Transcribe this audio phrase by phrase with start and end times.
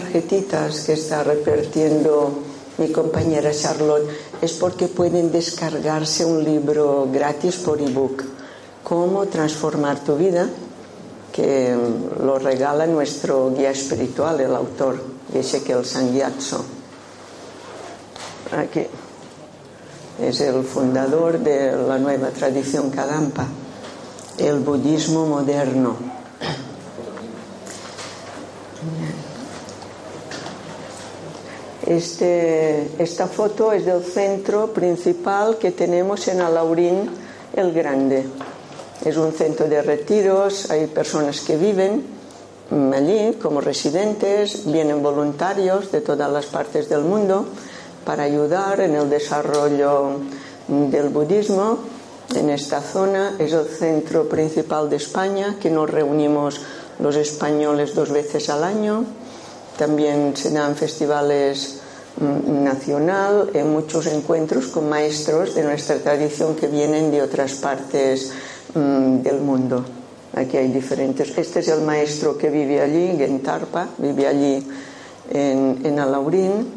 [0.00, 2.32] tarjetitas que está repartiendo
[2.78, 4.08] mi compañera Charlotte
[4.40, 8.24] es porque pueden descargarse un libro gratis por ebook.
[8.82, 10.48] Cómo transformar tu vida,
[11.32, 11.76] que
[12.18, 14.96] lo regala nuestro guía espiritual, el autor,
[15.34, 16.64] Ezequiel Sangyatso.
[18.56, 18.86] Aquí
[20.20, 23.46] es el fundador de la nueva tradición Kadampa,
[24.38, 26.09] el budismo moderno.
[31.90, 37.10] Este, esta foto es del centro principal que tenemos en Alaurín
[37.52, 38.26] el Grande.
[39.04, 42.04] Es un centro de retiros, hay personas que viven
[42.94, 47.46] allí como residentes, vienen voluntarios de todas las partes del mundo
[48.04, 50.12] para ayudar en el desarrollo
[50.68, 51.78] del budismo
[52.36, 53.34] en esta zona.
[53.36, 56.60] Es el centro principal de España, que nos reunimos
[57.00, 59.04] los españoles dos veces al año.
[59.76, 61.79] También se dan festivales
[62.18, 68.32] nacional, en muchos encuentros con maestros de nuestra tradición que vienen de otras partes
[68.74, 69.84] mm, del mundo.
[70.34, 71.36] Aquí hay diferentes.
[71.36, 74.64] Este es el maestro que vive allí, Gentarpa, vive allí
[75.30, 76.68] en, Alaurín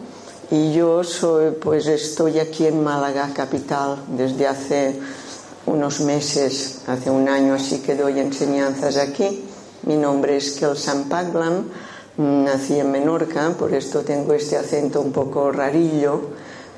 [0.50, 5.00] y yo soy, pues estoy aquí en Málaga, capital, desde hace
[5.66, 9.46] unos meses, hace un año así que doy enseñanzas aquí.
[9.84, 11.70] Mi nombre es Kelsan Paglam,
[12.18, 16.22] nací en Menorca, por esto tengo este acento un poco rarillo,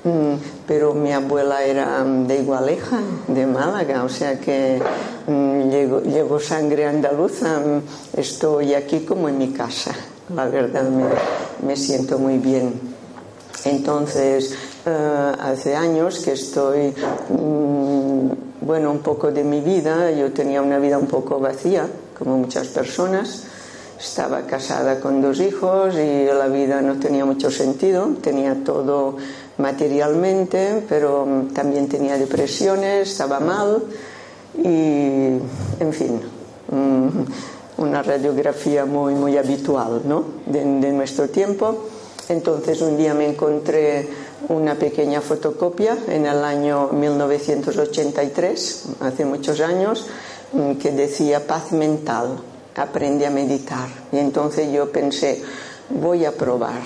[0.03, 0.33] mm,
[0.67, 4.81] pero mi abuela era de Igualeja, de Málaga, o sea que
[5.27, 5.69] mm,
[6.09, 9.93] llevo, sangre andaluza, mm, estoy aquí como en mi casa,
[10.33, 11.05] la verdad me,
[11.67, 12.95] me siento muy bien.
[13.65, 14.53] Entonces,
[14.85, 16.93] eh, hace años que estoy,
[17.29, 18.29] mm,
[18.61, 21.87] bueno, un poco de mi vida, yo tenía una vida un poco vacía,
[22.17, 23.45] como muchas personas.
[23.99, 29.15] Estaba casada con dos hijos y la vida no tenía mucho sentido, tenía todo
[29.57, 33.83] materialmente, pero también tenía depresiones, estaba mal
[34.57, 36.19] y, en fin,
[36.71, 40.25] mm, una radiografía muy, muy habitual ¿no?
[40.45, 41.85] de, de nuestro tiempo.
[42.27, 44.07] Entonces un día me encontré
[44.49, 50.07] una pequeña fotocopia en el año 1983, hace muchos años,
[50.53, 52.39] mm, que decía paz mental,
[52.75, 53.87] aprende a meditar.
[54.11, 55.41] Y entonces yo pensé,
[55.89, 56.81] voy a probar,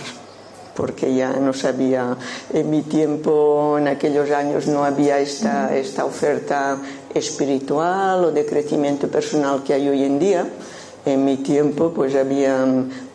[0.76, 2.16] porque ya no sabía,
[2.54, 6.78] en mi tiempo, en aquellos años, no había esta, esta oferta
[7.14, 10.46] espiritual o de crecimiento personal que hay hoy en día
[11.06, 12.66] en mi tiempo pues había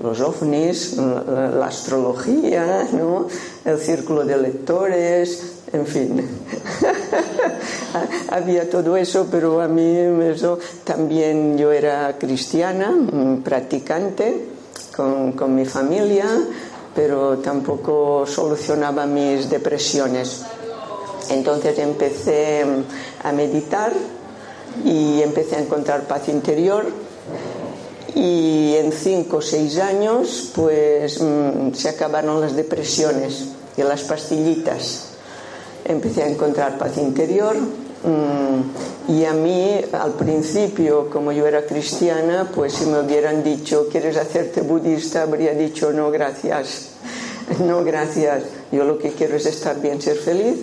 [0.02, 3.28] los ovnis, la, astrología, ¿no?
[3.64, 6.28] el círculo de lectores, en fin.
[8.30, 14.48] había todo eso, pero a mí eso, también yo era cristiana, mm, practicante,
[14.96, 16.26] con, con mi familia,
[16.94, 20.42] pero tampoco solucionaba mis depresiones.
[21.30, 22.64] Entonces empecé
[23.22, 23.92] a meditar
[24.84, 26.84] y empecé a encontrar paz interior
[28.14, 35.13] y en cinco o seis años pues mm, se acabaron las depresiones y las pastillitas.
[35.84, 42.50] Empecé a encontrar paz interior mm, y a mí al principio como yo era cristiana
[42.54, 46.92] pues si me hubieran dicho quieres hacerte budista habría dicho no gracias,
[47.60, 50.58] no gracias, yo lo que quiero es estar bien, ser feliz,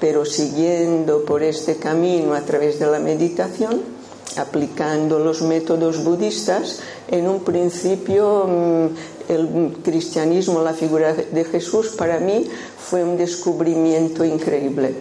[0.00, 3.99] pero siguiendo por este camino a través de la meditación
[4.36, 12.18] aplicando los métodos budistas, en un principio mm, el cristianismo, la figura de Jesús, para
[12.18, 12.48] mí
[12.78, 14.94] fue un descubrimiento increíble.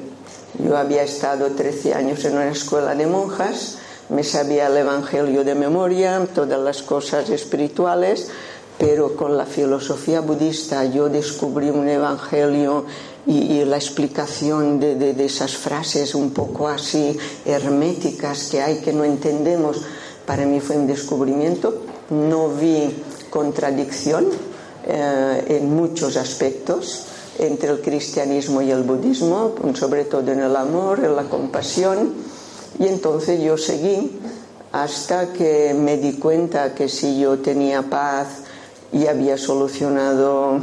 [0.63, 3.77] Yo había estado 13 años en una escuela de monjas,
[4.09, 8.29] me sabía el Evangelio de memoria, todas las cosas espirituales,
[8.79, 12.85] pero con la filosofía budista yo descubrí un Evangelio
[13.27, 17.15] y, la explicación de, esas frases un poco así
[17.45, 19.81] herméticas que hay que no entendemos,
[20.25, 21.83] para mí fue un descubrimiento.
[22.09, 24.27] No vi contradicción
[24.87, 27.03] eh, en muchos aspectos
[27.37, 32.13] entre el cristianismo y el budismo, sobre todo en el amor, en la compasión,
[32.79, 34.19] y entonces yo seguí
[34.71, 38.43] hasta que me di cuenta que si yo tenía paz,
[38.91, 40.59] y había solucionado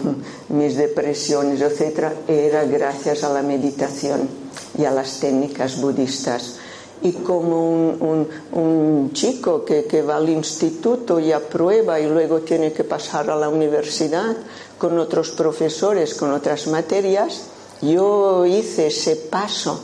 [0.49, 4.29] mis depresiones, etc., era gracias a la meditación
[4.77, 6.57] y a las técnicas budistas.
[7.03, 12.85] Y como un, chico que, que, va al instituto y aprueba y luego tiene que
[12.85, 14.37] pasar a la universidad
[14.79, 17.43] con otros profesores, con otras materias,
[17.83, 19.81] yo hice ese paso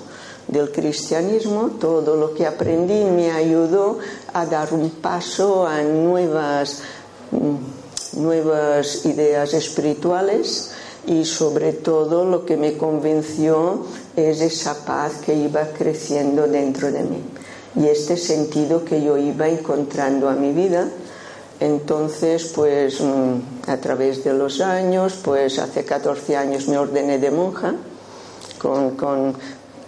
[0.49, 3.99] del cristianismo, todo lo que aprendí me ayudó
[4.33, 6.83] a dar un paso a nuevas
[8.14, 10.73] nuevas ideas espirituales
[11.06, 13.87] y sobre todo lo que me convenció
[14.17, 17.23] es esa paz que iba creciendo dentro de mí
[17.75, 20.88] y este sentido que yo iba encontrando a mi vida.
[21.61, 27.31] Entonces, pues mm, a través de los años, pues hace 14 años me ordené de
[27.31, 27.75] monja
[28.58, 29.35] con, con,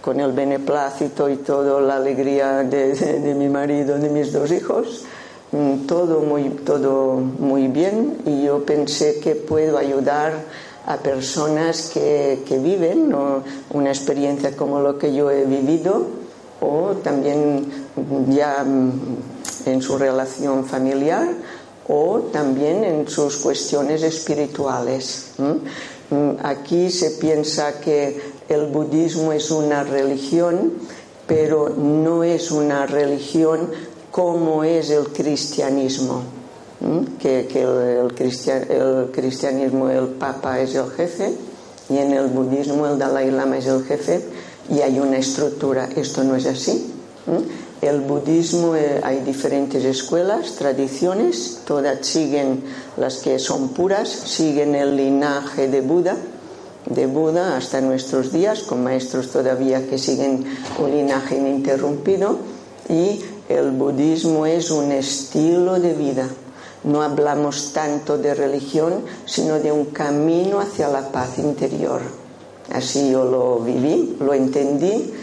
[0.01, 5.03] con el beneplácito y toda la alegría de, de, mi marido, de mis dos hijos,
[5.87, 10.33] todo muy, todo muy bien y yo pensé que puedo ayudar
[10.85, 13.15] a personas que, que viven
[13.71, 16.07] una experiencia como lo que yo he vivido
[16.61, 17.65] o también
[18.29, 18.91] ya mm,
[19.65, 21.27] en su relación familiar
[21.87, 25.33] o también en sus cuestiones espirituales.
[25.37, 30.73] Mm, aquí se piensa que el budismo es una religión,
[31.27, 33.69] pero no es una religión
[34.15, 36.21] como es el cristianismo.
[37.19, 38.13] Que, el,
[39.11, 41.33] cristianismo, el papa es el jefe
[41.89, 44.23] y en el budismo el Dalai Lama es el jefe
[44.69, 45.89] y hay una estructura.
[45.97, 46.93] Esto no es así.
[47.81, 52.63] El budismo eh, hay diferentes escuelas, tradiciones, todas siguen
[52.95, 56.15] las que son puras, siguen el linaje de Buda
[56.85, 60.45] de Buda hasta nuestros días, con maestros todavía que siguen
[60.77, 62.37] un linaje ininterrumpido,
[62.87, 66.27] y el budismo es un estilo de vida.
[66.83, 72.01] No hablamos tanto de religión, sino de un camino hacia la paz interior.
[72.71, 75.13] Así yo lo viví, lo entendí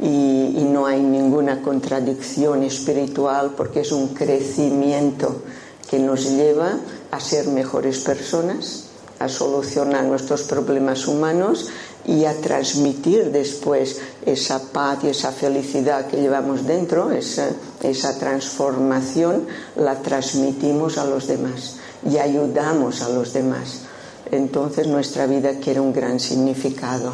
[0.00, 5.42] y, y no hay ninguna contradicción espiritual porque es un crecimiento
[5.88, 6.78] que nos lleva
[7.10, 8.91] a ser mejores personas,
[9.22, 11.68] a solucionar nuestros problemas humanos
[12.04, 17.50] y a transmitir después esa paz y esa felicidad que llevamos dentro, esa,
[17.82, 19.46] esa transformación,
[19.76, 21.76] la transmitimos a los demás
[22.08, 23.82] y ayudamos a los demás.
[24.30, 27.12] Entonces nuestra vida quiere un gran significado.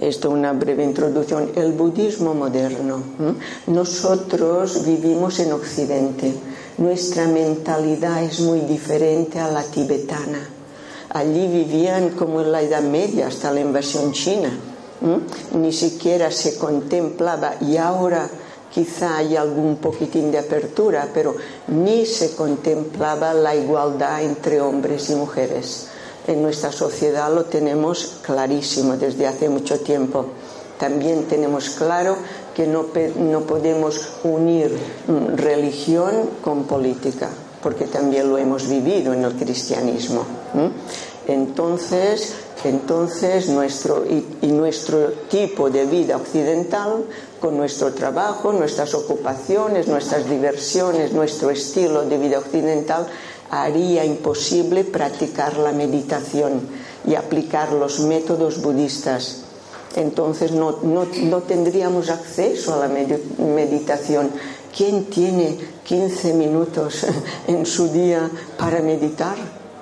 [0.00, 1.52] Esto es una breve introducción.
[1.54, 3.00] El budismo moderno.
[3.68, 6.34] Nosotros vivimos en Occidente
[6.78, 10.48] nuestra mentalidad es muy diferente a la tibetana.
[11.10, 14.50] Allí vivían como en la Edad Media hasta la invasión china.
[15.54, 18.28] Ni siquiera se contemplaba y ahora
[18.72, 21.36] quizá hay algún poquitín de apertura, pero
[21.68, 25.88] ni se contemplaba la igualdad entre hombres y mujeres.
[26.26, 30.26] En nuestra sociedad lo tenemos clarísimo desde hace mucho tiempo.
[30.78, 32.16] También tenemos claro
[32.54, 32.86] que no,
[33.18, 34.70] no podemos unir
[35.06, 37.28] mm, religión con política,
[37.62, 40.24] porque también lo hemos vivido en el cristianismo.
[41.26, 42.34] Entonces,
[42.64, 47.04] entonces nuestro, y, nuestro tipo de vida occidental,
[47.40, 53.06] con nuestro trabajo, nuestras ocupaciones, nuestras diversiones, nuestro estilo de vida occidental,
[53.50, 56.60] haría imposible practicar la meditación
[57.06, 59.44] y aplicar los métodos budistas
[59.96, 60.74] entonces no,
[61.46, 64.30] tendríamos acceso a la meditación.
[64.76, 67.06] ¿Quién tiene 15 minutos
[67.46, 69.36] en su día para meditar?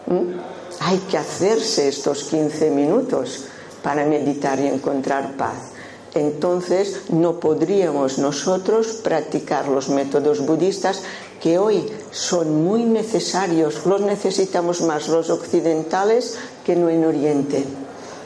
[0.07, 0.39] ¿Mm?
[0.81, 3.45] Hay que hacerse estos 15 minutos
[3.83, 5.73] para meditar y encontrar paz.
[6.15, 11.03] Entonces no podríamos nosotros practicar los métodos budistas
[11.41, 17.65] que hoy son muy necesarios, los necesitamos más los occidentales que no en Oriente.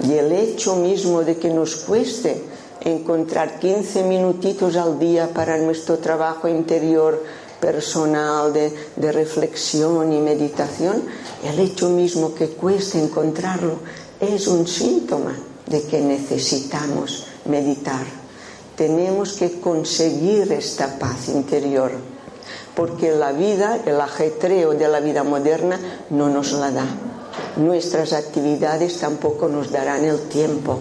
[0.04, 2.42] Y el hecho mismo de que nos cueste
[2.80, 7.22] encontrar 15 minutitos al día para nuestro trabajo interior
[7.60, 11.02] personal de, de, reflexión y meditación,
[11.42, 13.78] el hecho mismo que cueste encontrarlo
[14.20, 15.34] es un síntoma
[15.66, 18.04] de que necesitamos meditar.
[18.76, 21.92] Tenemos que conseguir esta paz interior,
[22.76, 26.86] porque la vida, el ajetreo de la vida moderna no nos la da
[27.56, 30.78] nuestras actividades tampoco nos darán el tiempo.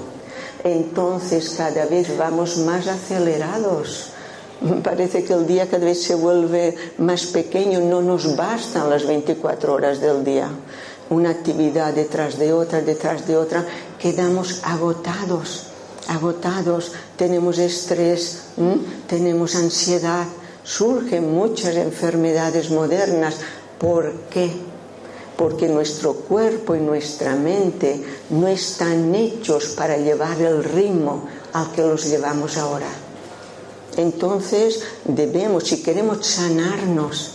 [0.63, 4.12] Entonces cada vez vamos más acelerados.
[4.84, 9.74] Parece que el día cada vez se vuelve más pequeño, no nos bastan las 24
[9.74, 10.50] horas del día.
[11.10, 13.63] Una actividad detrás de otra, detrás de otra,
[14.00, 15.67] quedamos agotados,
[16.08, 18.46] agotados, tenemos estrés,
[19.08, 20.25] tenemos ansiedad,
[20.63, 23.36] surgen muchas enfermedades modernas.
[23.77, 24.51] ¿Por qué?
[25.38, 31.82] Porque nuestro cuerpo y nuestra mente no están hechos para llevar el ritmo al que
[31.82, 32.88] los llevamos ahora.
[33.98, 37.34] Entonces debemos, si queremos sanarnos,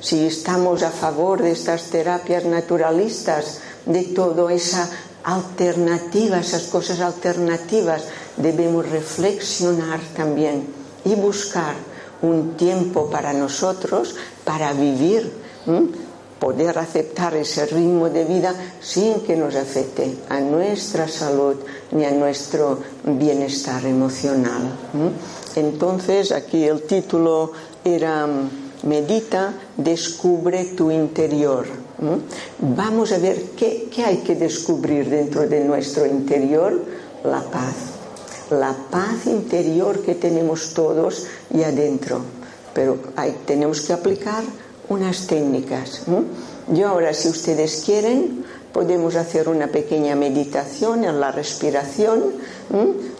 [0.00, 4.88] si estamos a favor de estas terapias naturalistas, de toda esa
[5.24, 8.04] alternativa, esas cosas alternativas,
[8.36, 10.68] debemos reflexionar también
[11.04, 11.74] y buscar
[12.22, 15.32] un tiempo para nosotros, para vivir
[16.38, 21.56] poder aceptar ese ritmo de vida sin que nos afecte a nuestra salud
[21.92, 24.76] ni a nuestro bienestar emocional.
[25.54, 27.52] Entonces, aquí el título
[27.84, 28.28] era
[28.82, 31.66] Medita, descubre tu interior.
[32.58, 36.84] Vamos a ver qué, qué hay que descubrir dentro de nuestro interior.
[37.24, 37.74] La paz.
[38.50, 42.20] La paz interior que tenemos todos y adentro.
[42.74, 44.44] Pero hay, tenemos que aplicar
[44.88, 46.02] unas técnicas.
[46.68, 52.34] Yo ahora, si ustedes quieren, podemos hacer una pequeña meditación en la respiración.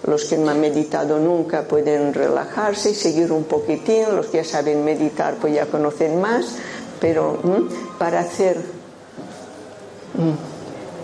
[0.06, 4.14] Los que no han meditado nunca pueden relajarse y seguir un poquitín.
[4.14, 6.46] Los que ya saben meditar, pues ya conocen más.
[7.00, 7.40] Pero
[7.98, 8.60] para hacer,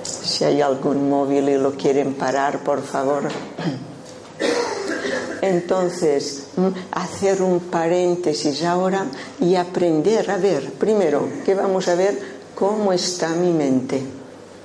[0.02, 3.24] si hay algún móvil y lo quieren parar, por favor.
[5.42, 6.41] Entonces,
[6.92, 9.06] hacer un paréntesis ahora
[9.40, 12.18] y aprender a ver, primero, que vamos a ver
[12.54, 14.02] cómo está mi mente.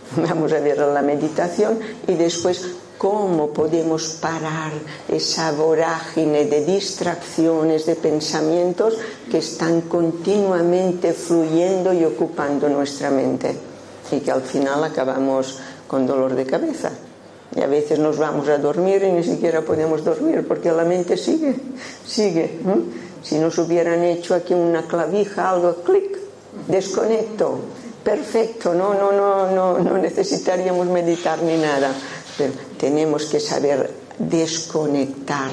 [0.16, 2.66] Vamos a ver la meditación y después
[2.98, 4.72] cómo podemos parar
[5.08, 8.98] esa vorágine de distracciones, de pensamientos
[9.30, 13.54] que están continuamente fluyendo y ocupando nuestra mente
[14.12, 16.92] y que al final acabamos con dolor de cabeza.
[17.56, 21.18] Y a veces nos vamos a dormir y ni siquiera podemos dormir porque la mente
[21.18, 21.56] sigue,
[22.06, 22.60] sigue.
[23.24, 26.18] Si nos hubieran hecho aquí una clavija, algo, clic,
[26.68, 27.60] desconecto,
[28.04, 31.94] perfecto, no, no, no, no, no necesitaríamos meditar ni nada.
[32.78, 35.50] Tenemos que saber desconectar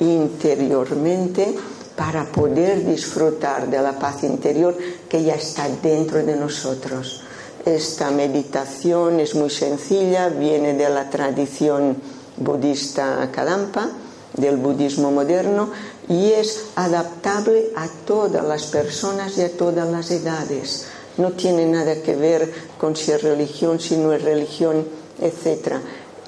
[0.00, 1.54] interiormente
[1.96, 4.76] para poder disfrutar de la paz interior
[5.08, 7.23] que ya está dentro de nosotros.
[7.64, 11.96] Esta meditación es muy sencilla, viene de la tradición
[12.36, 13.88] budista Kadampa,
[14.34, 15.70] del budismo moderno,
[16.08, 20.88] y es adaptable a todas las personas y a todas las edades.
[21.16, 24.86] No tiene nada que ver con si es religión, si no es religión,
[25.20, 25.76] etc.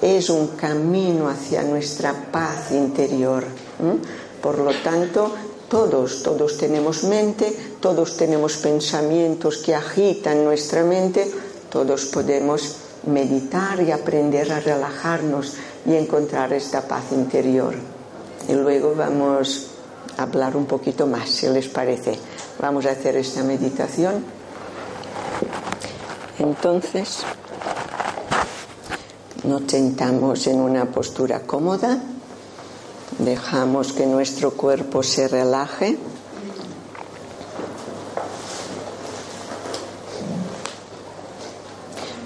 [0.01, 3.43] Es un camino hacia nuestra paz interior.
[4.41, 5.31] Por lo tanto,
[5.69, 11.29] todos, todos tenemos mente, todos tenemos pensamientos que agitan nuestra mente,
[11.69, 15.55] todos podemos meditar y aprender a relajarnos
[15.85, 17.75] y encontrar esta paz interior.
[18.47, 19.67] Y luego vamos
[20.17, 22.17] a hablar un poquito más, si les parece.
[22.59, 24.23] Vamos a hacer esta meditación.
[26.39, 27.23] Entonces,
[29.43, 31.99] nos sentamos en una postura cómoda
[33.27, 35.97] Dejamos que nuestro cuerpo se relaje.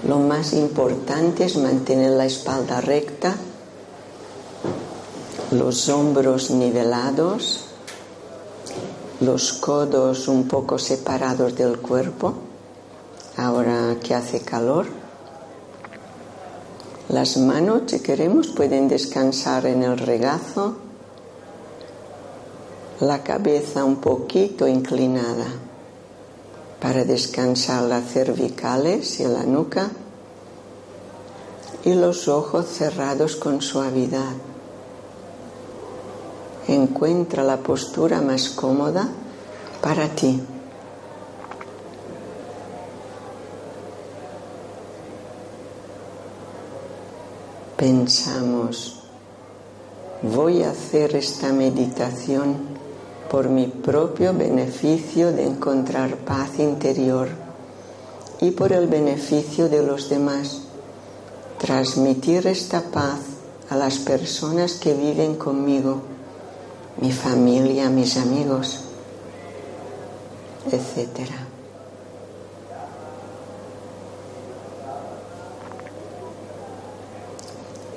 [0.06, 3.34] Lo más importante es mantener la espalda recta,
[5.50, 7.64] los hombros nivelados,
[9.20, 12.34] los codos un poco separados del cuerpo,
[13.36, 14.86] ahora que hace calor.
[17.08, 20.76] Las manos, si queremos, pueden descansar en el regazo,
[23.02, 25.46] la cabeza un poquito inclinada
[26.80, 29.90] para descansar las cervicales y la nuca
[31.84, 34.34] y los ojos cerrados con suavidad.
[36.68, 39.08] Encuentra la postura más cómoda
[39.80, 40.40] para ti.
[47.76, 49.00] pensamos,
[50.22, 52.71] voy a hacer esta meditación
[53.32, 57.28] por mi propio beneficio de encontrar paz interior
[58.42, 60.60] y por el beneficio de los demás,
[61.58, 63.20] transmitir esta paz
[63.70, 66.02] a las personas que viven conmigo,
[67.00, 68.80] mi familia, mis amigos,
[70.70, 71.48] etcétera.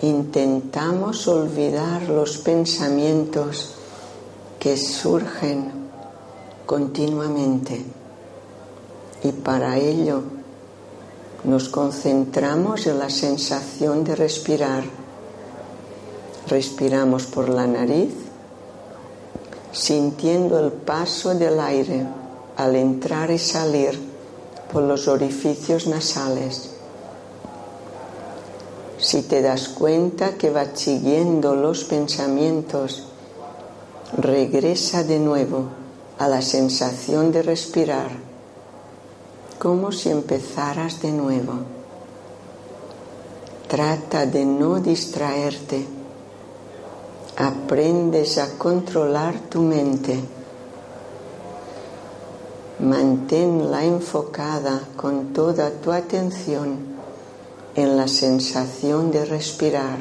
[0.01, 3.74] intentamos olvidar los pensamientos
[4.65, 5.71] que surgen
[6.65, 7.85] continuamente
[9.23, 10.23] y para ello
[11.43, 14.83] nos concentramos en la sensación de respirar.
[16.47, 18.11] Respiramos por la nariz,
[19.71, 22.07] sintiendo el paso del aire
[22.57, 23.99] al entrar y salir
[24.73, 26.71] por los orificios nasales.
[28.97, 33.09] Si te das cuenta que vas siguiendo los pensamientos,
[34.17, 35.65] regresa de nuevo
[36.17, 38.11] a la sensación de respirar,
[39.59, 41.53] como si empezaras de nuevo.
[43.67, 45.85] Trata de no distraerte.
[47.37, 50.17] Aprendes a controlar tu mente.
[52.79, 56.77] Manténla enfocada con toda tu atención
[57.75, 59.97] en la sensación de respirar.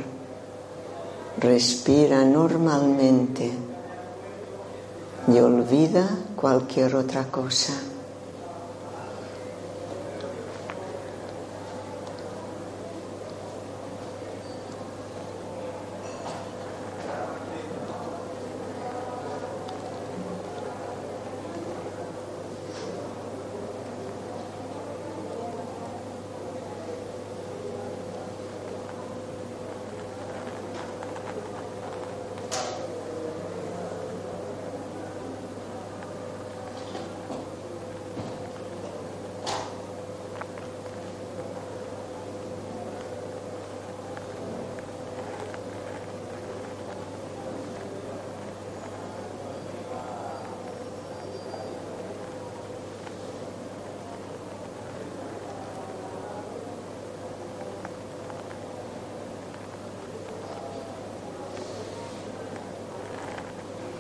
[1.41, 3.64] Respira normalmente
[5.27, 7.73] y olvida cualquier otra cosa.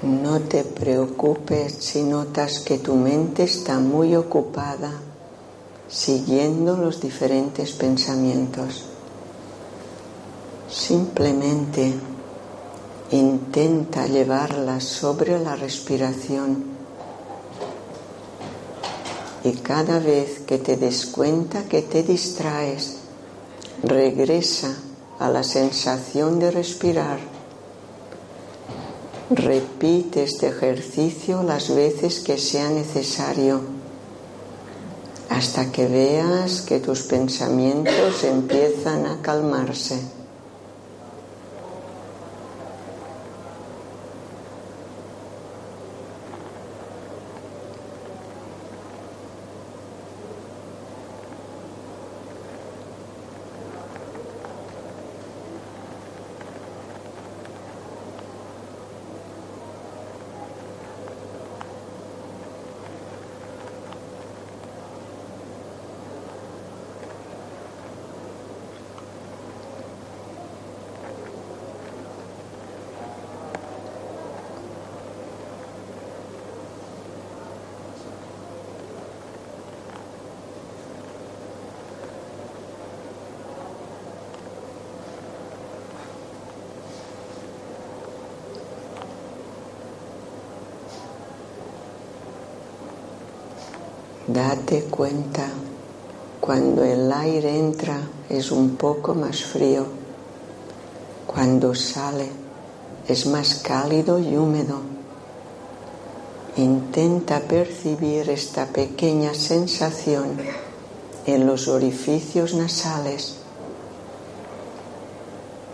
[0.04, 4.92] No te preocupes si notas que tu mente está muy ocupada
[5.88, 8.84] siguiendo los diferentes pensamientos.
[10.68, 11.94] Simplemente
[13.12, 16.64] intenta llevarla sobre la respiración
[19.44, 22.96] y cada vez que te des cuenta que te distraes,
[23.82, 24.74] regresa
[25.18, 27.33] a la sensación de respirar
[29.36, 33.62] Repite este ejercicio las veces que sea necesario
[35.28, 39.98] hasta que veas que tus pensamientos empiezan a calmarse.
[94.34, 95.46] Date cuenta,
[96.40, 99.86] cuando el aire entra es un poco más frío,
[101.24, 102.30] cuando sale
[103.06, 104.80] es más cálido y húmedo.
[106.56, 110.36] Intenta percibir esta pequeña sensación
[111.26, 113.36] en los orificios nasales,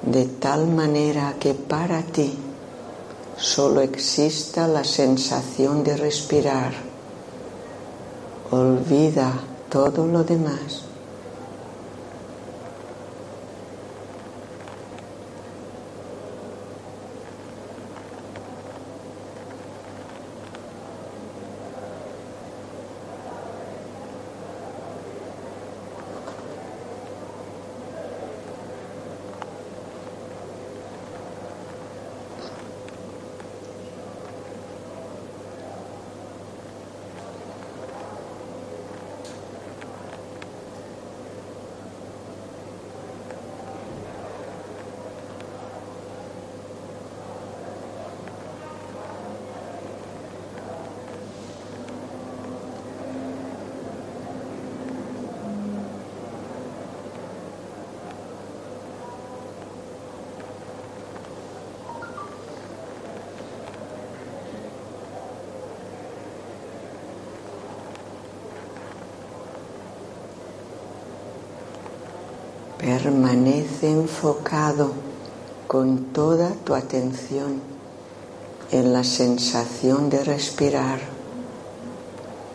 [0.03, 2.39] de tal manera que para ti
[3.39, 6.90] solo exista la sensación de respirar
[8.51, 9.33] olvida
[9.69, 10.90] todo lo demás.
[73.03, 74.93] Permanece enfocado
[75.67, 77.63] con toda tu atención
[78.71, 81.01] en la sensación de respirar.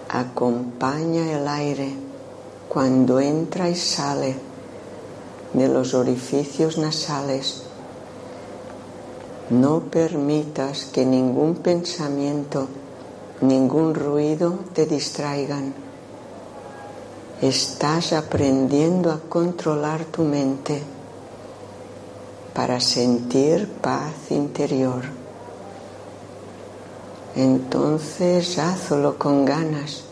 [0.08, 1.94] Acompaña el aire
[2.70, 4.36] cuando entra y sale
[5.54, 7.64] de los orificios nasales.
[9.50, 12.68] No permitas que ningún pensamiento,
[13.42, 15.85] ningún ruido te distraigan.
[17.46, 20.82] Estás aprendiendo a controlar tu mente
[22.56, 25.04] para sentir paz interior.
[27.36, 30.06] Entonces hazlo con ganas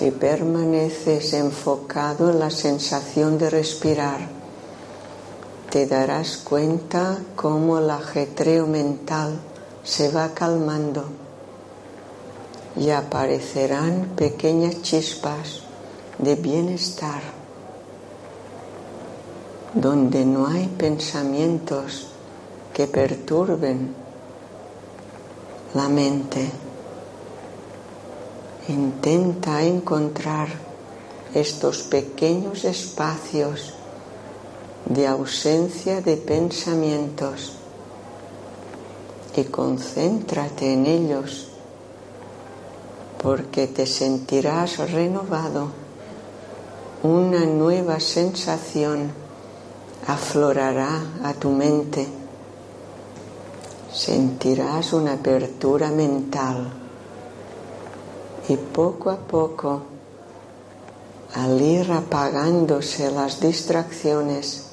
[0.00, 4.20] Si permaneces enfocado en la sensación de respirar,
[5.68, 9.38] te darás cuenta cómo el ajetreo mental
[9.84, 11.04] se va calmando
[12.76, 15.64] y aparecerán pequeñas chispas
[16.16, 17.20] de bienestar
[19.74, 22.06] donde no hay pensamientos
[22.72, 23.94] que perturben
[25.74, 26.69] la mente.
[28.70, 30.46] Intenta encontrar
[31.34, 33.74] estos pequeños espacios
[34.84, 37.54] de ausencia de pensamientos
[39.36, 41.48] y concéntrate en ellos
[43.20, 45.72] porque te sentirás renovado.
[47.02, 49.10] Una nueva sensación
[50.06, 52.06] aflorará a tu mente.
[53.92, 56.79] Sentirás una apertura mental
[58.50, 59.82] y poco a poco,
[61.34, 64.64] al ir apagándose las distracciones,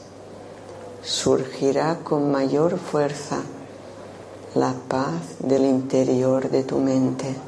[1.03, 3.41] surgirá con mayor fuerza
[4.55, 7.46] la paz del interior de tu mente.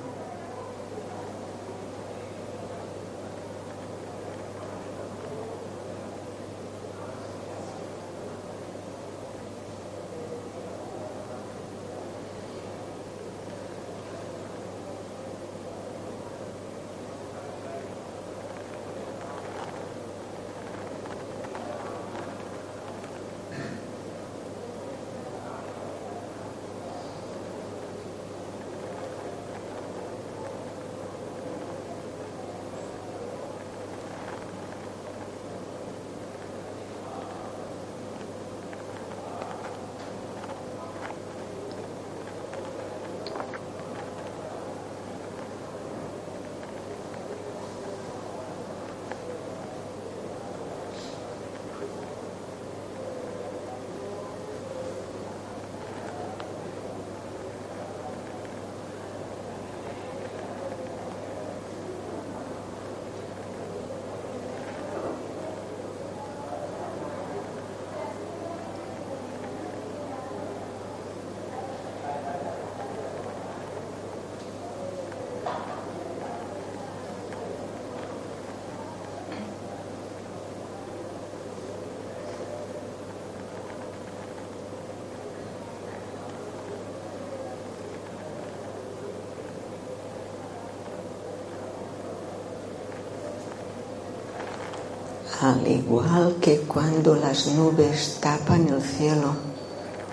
[95.42, 99.36] Al igual que cuando las nubes tapan el cielo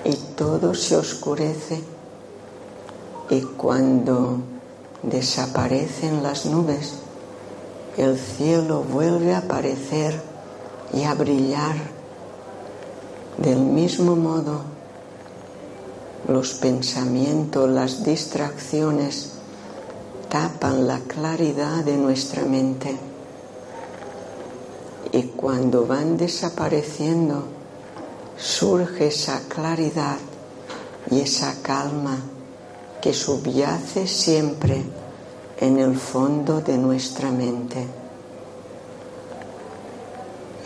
[0.05, 1.83] y todo se oscurece,
[3.29, 4.39] y cuando
[5.03, 6.95] desaparecen las nubes,
[7.97, 10.21] el cielo vuelve a aparecer
[10.95, 11.75] y a brillar.
[13.39, 14.61] Del mismo modo,
[16.29, 19.33] los pensamientos, las distracciones
[20.29, 23.06] tapan la claridad de nuestra mente
[25.13, 27.45] y cuando van desapareciendo
[28.37, 30.19] surge esa claridad
[31.11, 32.19] y esa calma
[33.01, 34.83] que subyace siempre
[35.61, 37.87] en el fondo de nuestra mente.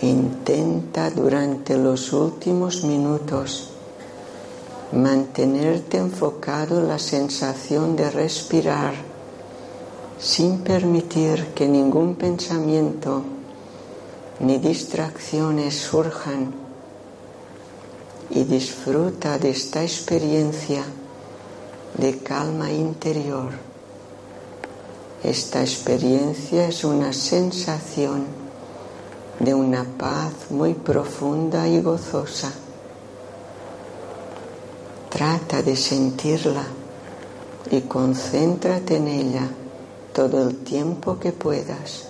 [0.02, 3.70] Intenta durante los últimos minutos
[4.92, 8.94] mantenerte enfocado en la sensación de respirar
[10.18, 13.22] sin permitir que ningún pensamiento
[14.40, 16.52] ni distracciones surjan
[18.30, 20.82] y disfruta de esta experiencia
[21.98, 23.50] de calma interior.
[25.22, 28.24] Esta experiencia es una sensación
[29.38, 32.50] de una paz muy profunda y gozosa.
[35.10, 36.64] Trata de sentirla
[37.70, 39.48] y concéntrate en ella
[40.14, 42.09] todo el tiempo que puedas.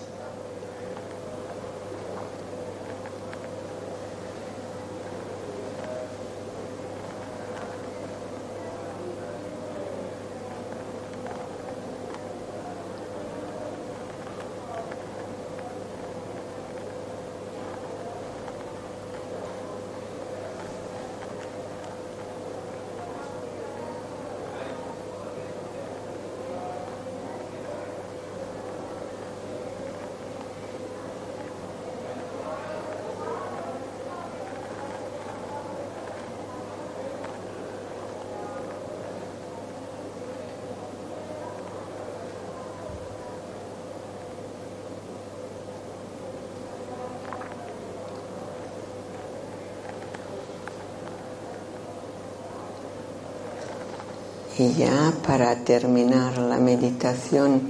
[54.60, 57.62] Y ya para terminar la meditación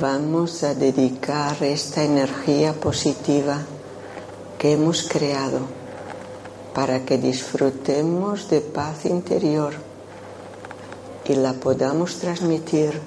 [0.00, 3.60] vamos a dedicar esta energía positiva
[4.58, 5.60] que hemos creado
[6.74, 9.74] para que disfrutemos de paz interior
[11.26, 13.00] y la podamos transmitir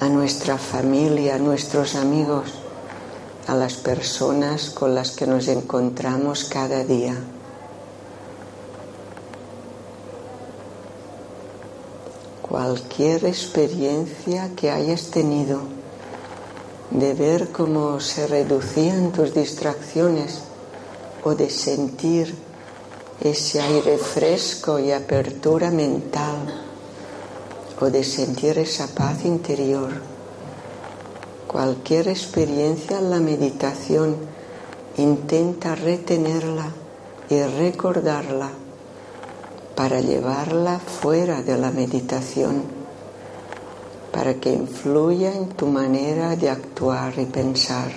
[0.00, 2.54] a nuestra familia, a nuestros amigos,
[3.46, 7.14] a las personas con las que nos encontramos cada día.
[12.50, 15.60] Cualquier experiencia que hayas tenido
[16.90, 20.40] de ver cómo se reducían tus distracciones
[21.22, 22.34] o de sentir
[23.20, 26.52] ese aire fresco y apertura mental
[27.80, 29.92] o de sentir esa paz interior.
[31.46, 34.16] Cualquier experiencia en la meditación
[34.96, 36.72] intenta retenerla
[37.28, 38.50] y recordarla
[39.80, 42.64] para llevarla fuera de la meditación,
[44.12, 47.90] para que influya en tu manera de actuar y pensar.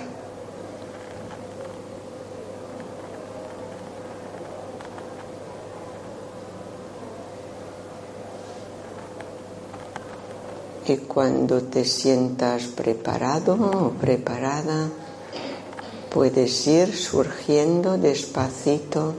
[10.86, 14.88] Y cuando te sientas preparado o preparada,
[16.08, 19.12] puedes ir surgiendo despacito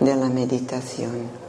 [0.00, 1.45] de la meditación.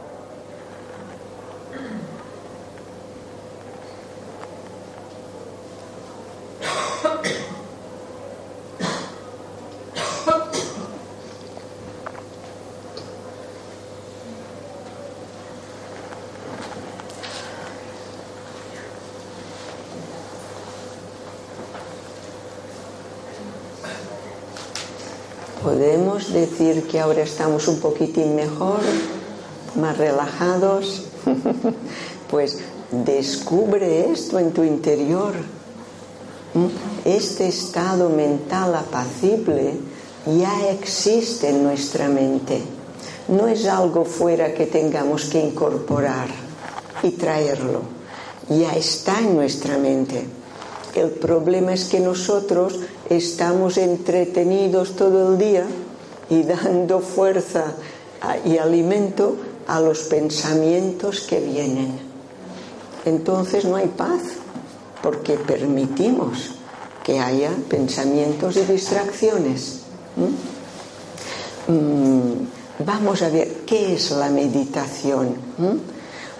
[25.62, 28.80] Podemos decir que ahora estamos un poquitín mejor,
[29.76, 31.04] más relajados.
[32.30, 32.58] pues
[32.90, 35.34] descubre esto en tu interior.
[37.04, 39.74] Este estado mental apacible
[40.26, 42.60] ya existe en nuestra mente.
[43.28, 46.28] No es algo fuera que tengamos que incorporar
[47.02, 47.82] y traerlo.
[48.48, 50.37] Ya está en nuestra mente.
[50.98, 55.64] El problema es que nosotros estamos entretenidos todo el día
[56.28, 57.74] y dando fuerza
[58.44, 59.36] y alimento
[59.68, 62.00] a los pensamientos que vienen.
[63.04, 64.22] Entonces no hay paz
[65.00, 66.50] porque permitimos
[67.04, 69.82] que haya pensamientos y distracciones.
[71.68, 75.36] Mm, vamos a ver qué es la meditación.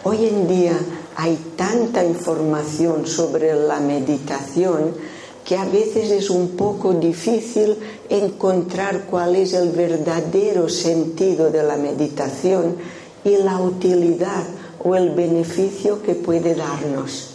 [0.02, 0.76] Hoy en día
[1.20, 4.94] hay tanta información sobre la meditación
[5.44, 7.76] que a veces es un poco difícil
[8.08, 12.76] encontrar cuál es el verdadero sentido de la meditación
[13.24, 14.44] y la utilidad
[14.84, 17.30] o el beneficio que puede darnos.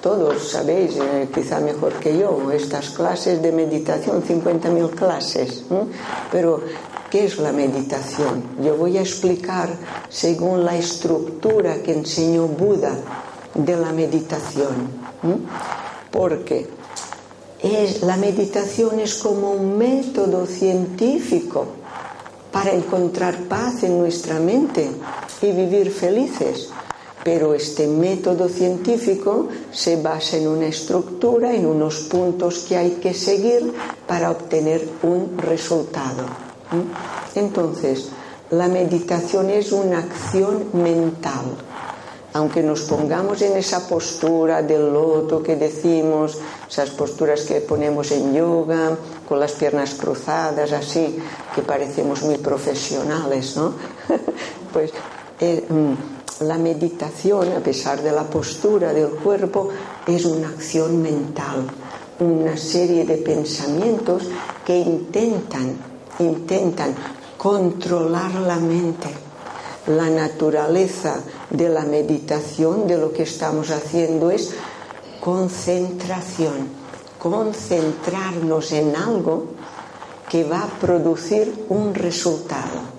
[0.00, 5.64] Todos sabéis, eh, quizá mejor que yo, estas clases de meditación, 50.000 clases,
[6.30, 6.62] pero
[7.10, 8.42] ¿Qué es la meditación?
[8.62, 9.70] Yo voy a explicar
[10.10, 12.94] según la estructura que enseñó Buda
[13.54, 14.90] de la meditación.
[16.10, 16.66] Porque
[17.62, 21.66] es, la meditación es como un método científico
[22.52, 24.90] para encontrar paz en nuestra mente
[25.40, 26.68] y vivir felices.
[27.28, 33.12] Pero este método científico se basa en una estructura, en unos puntos que hay que
[33.12, 33.70] seguir
[34.06, 36.24] para obtener un resultado.
[37.34, 38.08] Entonces,
[38.48, 41.52] la meditación es una acción mental.
[42.32, 48.32] Aunque nos pongamos en esa postura del loto que decimos, esas posturas que ponemos en
[48.32, 48.96] yoga,
[49.28, 51.18] con las piernas cruzadas, así,
[51.54, 53.74] que parecemos muy profesionales, ¿no?
[54.72, 54.92] pues
[55.40, 59.68] eh, mm, la meditación, a pesar de la postura del cuerpo,
[60.06, 61.66] es una acción mental,
[62.20, 64.24] una serie de pensamientos
[64.64, 66.94] que intentan intentan
[67.36, 69.08] controlar la mente.
[69.86, 71.16] La naturaleza
[71.48, 74.52] de la meditación, de lo que estamos haciendo, es
[75.20, 76.68] concentración,
[77.18, 79.46] concentrarnos en algo
[80.28, 82.97] que va a producir un resultado.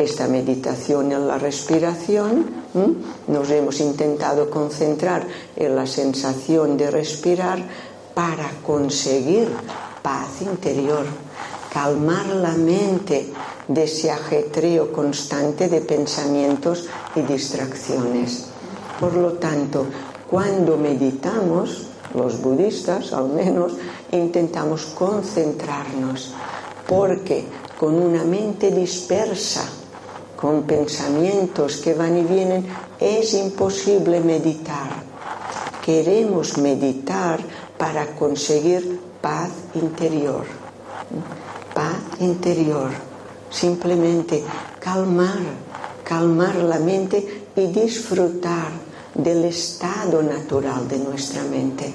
[0.00, 2.46] Esta meditación en la respiración,
[3.28, 7.62] nos hemos intentado concentrar en la sensación de respirar
[8.14, 9.50] para conseguir
[10.00, 11.04] paz interior
[11.70, 13.28] calmar la mente
[13.68, 18.46] de ese ajetreo constante de pensamientos y distracciones.
[18.98, 19.84] Por lo tanto,
[20.30, 23.74] cuando meditamos, los budistas al menos,
[24.12, 26.32] intentamos concentrarnos,
[26.88, 27.44] porque
[27.78, 29.79] con una mente dispersa,
[30.40, 32.66] con pensamientos que van y vienen,
[32.98, 34.88] es imposible meditar.
[35.84, 37.40] Queremos meditar
[37.76, 40.44] para conseguir paz interior.
[41.74, 42.90] Paz interior.
[43.50, 44.42] Simplemente
[44.78, 45.40] calmar,
[46.04, 48.70] calmar la mente y disfrutar
[49.14, 51.92] del estado natural de nuestra mente,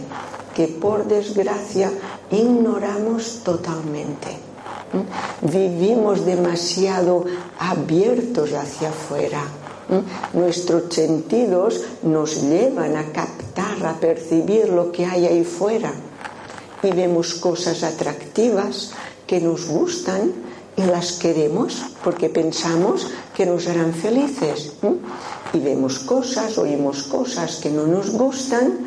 [0.53, 1.91] que por desgracia
[2.29, 4.44] ignoramos totalmente.
[5.41, 7.25] Vivimos demasiado
[7.59, 9.41] abiertos hacia afuera.
[10.33, 15.93] Nuestros sentidos nos llevan a captar, a percibir lo que hay ahí fuera.
[16.81, 18.91] Y vemos cosas atractivas
[19.27, 20.33] que nos gustan
[20.77, 24.73] y las queremos porque pensamos que nos harán felices.
[25.53, 28.79] Y vemos cosas, oímos cosas que no nos gustan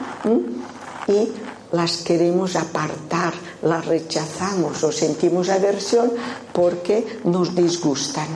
[1.07, 1.29] y
[1.73, 6.12] las queremos apartar, las rechazamos o sentimos aversión
[6.53, 8.29] porque nos disgustan.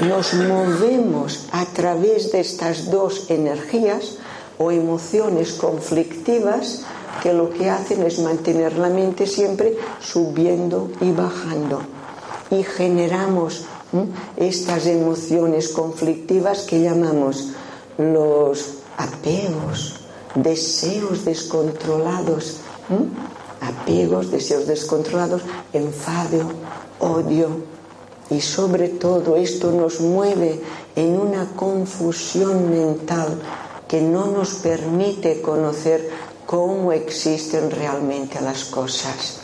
[0.00, 4.18] Nos movemos a través de estas dos energías
[4.58, 6.82] o emociones conflictivas
[7.22, 11.82] que lo que hacen es mantener la mente siempre subiendo y bajando.
[12.50, 13.64] Y generamos
[14.36, 17.50] estas emociones conflictivas que llamamos
[17.98, 19.96] los apegos,
[20.34, 22.58] deseos descontrolados,
[23.60, 25.42] apegos, deseos descontrolados,
[25.72, 26.50] enfado,
[27.00, 27.78] odio.
[28.30, 30.60] Y sobre todo esto nos mueve
[30.96, 33.40] en una confusión mental
[33.88, 36.10] que no nos permite conocer
[36.44, 39.40] cómo existen realmente las cosas.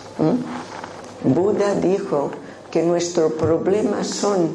[1.23, 2.31] Buda dijo
[2.71, 4.51] que nuestros problemas son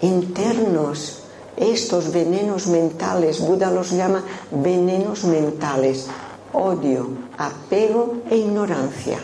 [0.00, 1.20] internos,
[1.56, 6.06] estos venenos mentales, Buda los llama venenos mentales,
[6.52, 9.18] odio, apego e ignorancia.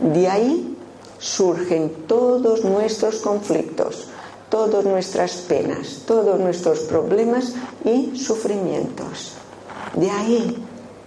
[0.00, 0.76] De ahí
[1.18, 4.08] surgen todos nuestros conflictos,
[4.48, 7.54] todas nuestras penas, todos nuestros problemas
[7.84, 9.32] y sufrimientos.
[9.94, 10.62] De ahí,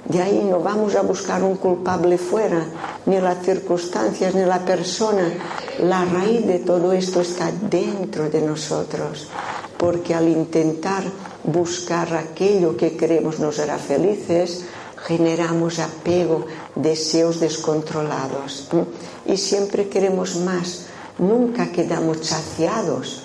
[0.06, 2.66] de ahí no vamos a buscar un culpable fuera,
[3.06, 5.32] ni las circunstancias, ni la persona.
[5.80, 9.30] La raíz de todo esto está dentro de nosotros
[9.82, 11.02] porque al intentar
[11.44, 14.64] buscar aquello que creemos nos hará felices,
[15.06, 18.70] generamos apego, deseos descontrolados
[19.26, 20.86] y siempre queremos más,
[21.18, 23.24] nunca quedamos saciados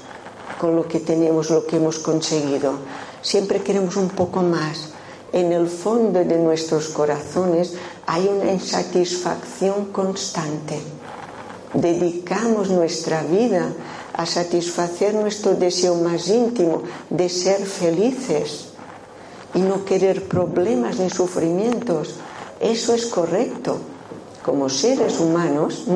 [0.58, 2.78] con lo que tenemos, lo que hemos conseguido,
[3.20, 4.90] siempre queremos un poco más.
[5.32, 7.74] En el fondo de nuestros corazones
[8.06, 10.80] hay una insatisfacción constante.
[11.74, 13.70] Dedicamos nuestra vida
[14.14, 18.75] a satisfacer nuestro deseo más íntimo de ser felices
[19.56, 22.16] y no querer problemas ni sufrimientos.
[22.60, 23.78] Eso es correcto.
[24.44, 25.86] Como seres humanos,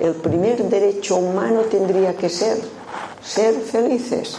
[0.00, 2.58] el primer derecho humano tendría que ser
[3.22, 4.38] ser felices.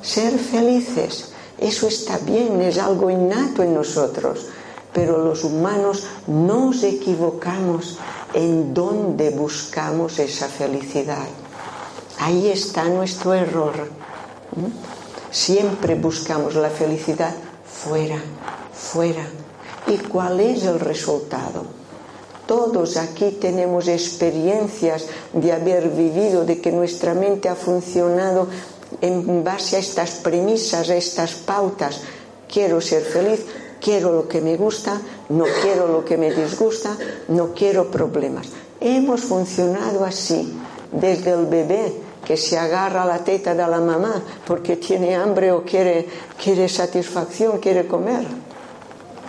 [0.00, 1.32] Ser felices.
[1.58, 4.46] Eso está bien, es algo innato en nosotros.
[4.92, 7.98] Pero los humanos nos equivocamos
[8.32, 11.28] en dónde buscamos esa felicidad.
[12.18, 13.74] Ahí está nuestro error.
[15.30, 17.34] Siempre buscamos la felicidad
[17.84, 18.20] fuera,
[18.72, 19.26] fuera.
[19.86, 21.64] ¿Y cuál es el resultado?
[22.46, 28.48] Todos aquí tenemos experiencias de haber vivido, de que nuestra mente ha funcionado
[29.00, 32.00] en base a estas premisas, a estas pautas.
[32.50, 33.44] Quiero ser feliz,
[33.80, 36.96] quiero lo que me gusta, no quiero lo que me disgusta,
[37.28, 38.48] no quiero problemas.
[38.80, 40.54] Hemos funcionado así
[40.90, 45.50] desde el bebé que se agarra a la teta de la mamá porque tiene hambre
[45.50, 46.06] o quiere,
[46.36, 48.26] quiere satisfacción, quiere comer.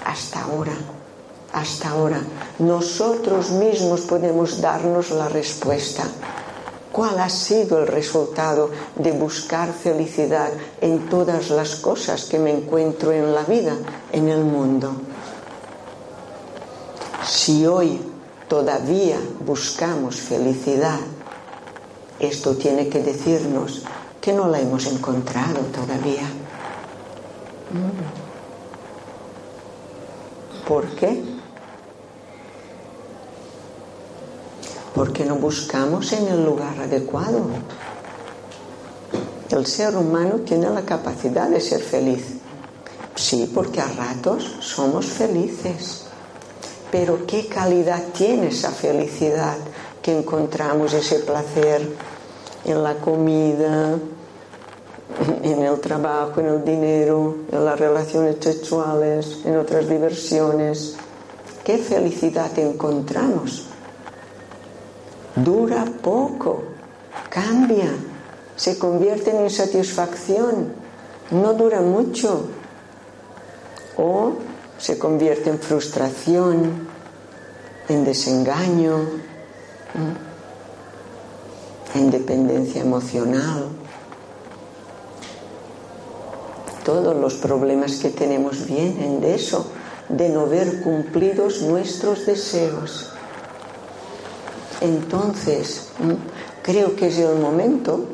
[0.04, 0.74] Hasta ahora,
[1.54, 2.20] hasta ahora,
[2.60, 6.04] nosotros mismos podemos darnos la respuesta.
[6.92, 10.50] ¿Cuál ha sido el resultado de buscar felicidad
[10.82, 13.78] en todas las cosas que me encuentro en la vida,
[14.12, 14.92] en el mundo?
[17.26, 18.02] Si hoy
[18.50, 21.00] todavía buscamos felicidad
[22.20, 23.84] esto tiene que decirnos
[24.20, 26.28] que no la hemos encontrado todavía.
[30.68, 31.24] ¿Por qué?
[34.94, 37.46] Porque no buscamos en el lugar adecuado.
[39.50, 42.40] El ser humano tiene la capacidad de ser feliz.
[43.16, 46.06] Sí, porque a ratos somos felices.
[46.92, 49.58] Pero ¿qué calidad tiene esa felicidad?
[50.02, 51.88] Que encontramos ese placer
[52.66, 53.98] en la comida,
[55.44, 60.96] en el trabajo, en el dinero, en las relaciones sexuales, en otras diversiones.
[61.64, 63.68] ¿Qué felicidad encontramos?
[65.36, 66.64] Dura poco,
[67.30, 67.90] cambia,
[68.56, 70.74] se convierte en insatisfacción,
[71.32, 72.50] no dura mucho.
[74.02, 74.32] o
[74.78, 76.88] se convierte en frustración,
[77.90, 79.02] en desengaño,
[81.96, 83.70] en dependencia emocional.
[86.84, 89.68] Todos los problemas que tenemos vienen de eso,
[90.08, 93.12] de no ver cumplidos nuestros deseos.
[94.82, 95.90] Entonces,
[96.64, 98.06] creo que es el momento,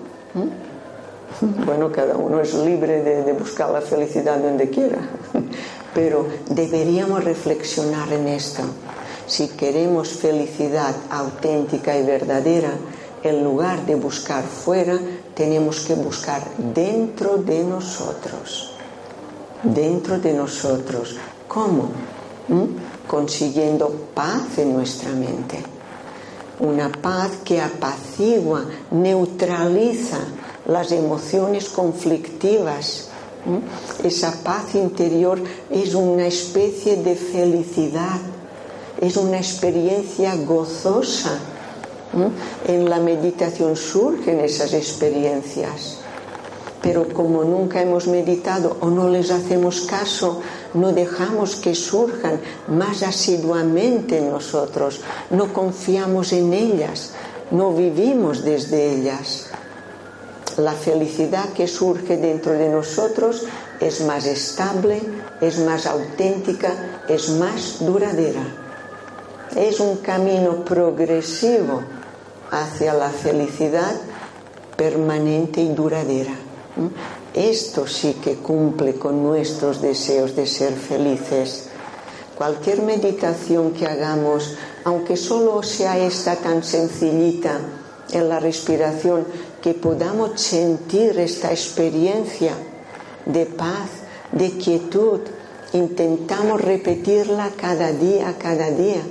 [1.65, 4.97] bueno, cada uno es libre de, buscar la felicidad donde quiera,
[5.93, 8.63] pero deberíamos reflexionar en esto.
[9.27, 12.73] Si queremos felicidad auténtica y verdadera,
[13.23, 14.99] en lugar de buscar fuera,
[15.33, 18.71] tenemos que buscar dentro de nosotros.
[19.63, 21.15] Dentro de nosotros.
[21.47, 21.89] ¿Cómo?
[23.07, 25.57] Consiguiendo paz en nuestra mente.
[26.59, 30.19] Una paz que apacigua, neutraliza
[30.67, 33.09] las emociones conflictivas.
[34.03, 38.19] Esa paz interior es una especie de felicidad,
[39.01, 41.39] es una experiencia gozosa
[42.65, 45.97] en la meditación surgen esas experiencias,
[46.81, 50.39] pero como nunca hemos meditado o no les hacemos caso,
[50.73, 57.11] no dejamos que surjan más asiduamente en nosotros, no confiamos en ellas,
[57.51, 59.47] no vivimos desde ellas.
[60.57, 63.43] La felicidad que surge dentro de nosotros
[63.81, 65.01] es más estable,
[65.41, 68.64] es más auténtica, es más duradera.
[69.55, 71.81] Es un camino progresivo
[72.51, 73.93] hacia la felicidad
[74.75, 76.33] permanente y duradera.
[77.33, 81.69] Esto sí que cumple con nuestros deseos de ser felices.
[82.37, 87.57] Cualquier meditación que hagamos, aunque solo sea esta tan sencillita
[88.11, 89.25] en la respiración,
[89.61, 92.51] que podamos sentir esta experiencia
[93.25, 93.89] de paz,
[94.33, 95.21] de quietud,
[95.71, 99.01] intentamos repetirla cada día, cada día,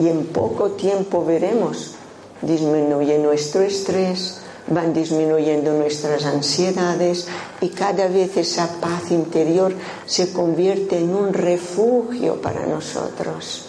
[0.00, 1.94] y en poco tiempo veremos
[2.42, 7.26] disminuye nuestro estrés, van disminuyendo nuestras ansiedades
[7.60, 9.74] y cada vez esa paz interior
[10.06, 13.66] se convierte en un refugio para nosotros.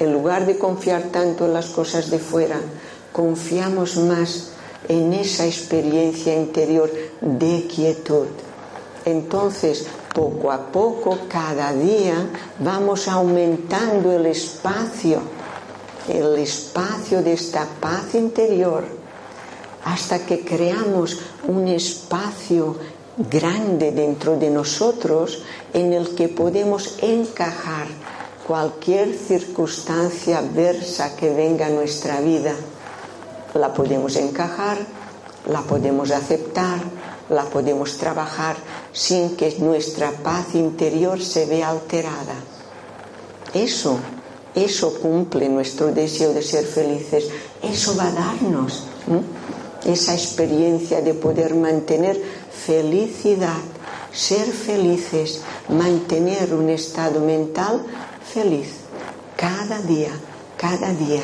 [0.00, 2.60] En lugar de confiar tanto en las cosas de fuera,
[3.12, 4.50] confiamos más
[4.88, 8.26] en esa experiencia interior de quietud.
[9.06, 12.28] Entonces, poco a poco, cada día,
[12.58, 15.22] vamos aumentando el espacio
[16.08, 18.84] el espacio de esta paz interior
[19.84, 22.76] hasta que creamos un espacio
[23.16, 25.42] grande dentro de nosotros
[25.72, 27.86] en el que podemos encajar
[28.46, 32.54] cualquier circunstancia adversa que venga a nuestra vida.
[33.54, 34.78] La podemos encajar,
[35.48, 36.80] la podemos aceptar,
[37.28, 38.56] la podemos trabajar
[38.96, 42.34] sin que nuestra paz interior se vea alterada.
[43.52, 43.98] Eso
[44.56, 47.28] eso cumple nuestro deseo de ser felices.
[47.62, 48.84] Eso va a darnos
[49.84, 52.18] esa experiencia de poder mantener
[52.50, 53.60] felicidad,
[54.12, 57.84] ser felices, mantener un estado mental
[58.24, 58.68] feliz
[59.36, 60.12] cada día,
[60.56, 61.22] cada día.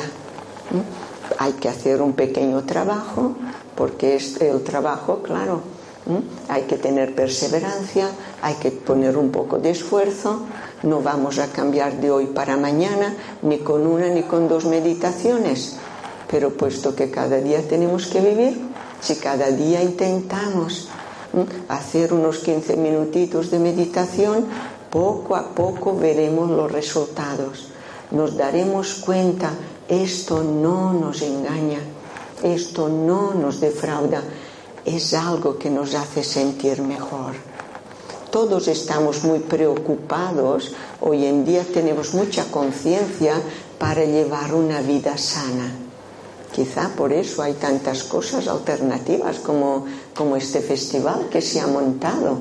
[1.39, 3.35] Hay que hacer un pequeño trabajo,
[3.75, 5.63] porque es el trabajo, claro,
[6.49, 8.09] hay que tener perseverancia,
[8.41, 10.41] hay que poner un poco de esfuerzo,
[10.83, 15.77] no vamos a cambiar de hoy para mañana, ni con una ni con dos meditaciones.
[16.29, 18.59] Pero puesto que cada día tenemos que vivir,
[18.99, 20.89] si cada día intentamos
[21.69, 24.45] hacer unos 15 minutitos de meditación,
[24.89, 27.69] poco a poco veremos los resultados.
[28.11, 29.51] Nos daremos cuenta,
[29.87, 31.79] esto no nos engaña,
[32.43, 34.21] esto no nos defrauda,
[34.85, 37.35] es algo que nos hace sentir mejor
[38.33, 40.71] todos estamos muy preocupados,
[41.01, 43.35] hoy en día tenemos mucha conciencia
[43.77, 45.69] para llevar una vida sana.
[46.51, 52.39] Quizá por eso hay tantas cosas alternativas como, como este festival que se ha montado.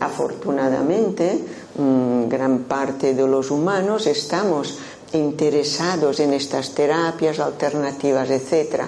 [0.00, 1.38] Afortunadamente,
[1.78, 4.78] mm, gran parte de los humanos estamos
[5.12, 8.82] interesados en estas terapias alternativas, etc.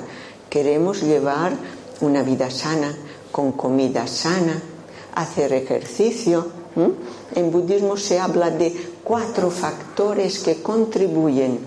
[0.51, 1.53] Queremos llevar
[2.01, 2.95] una vida sana,
[3.31, 4.61] con comida sana,
[5.15, 6.47] hacer ejercicio.
[7.35, 11.59] En budismo se habla de cuatro factores que contribuyen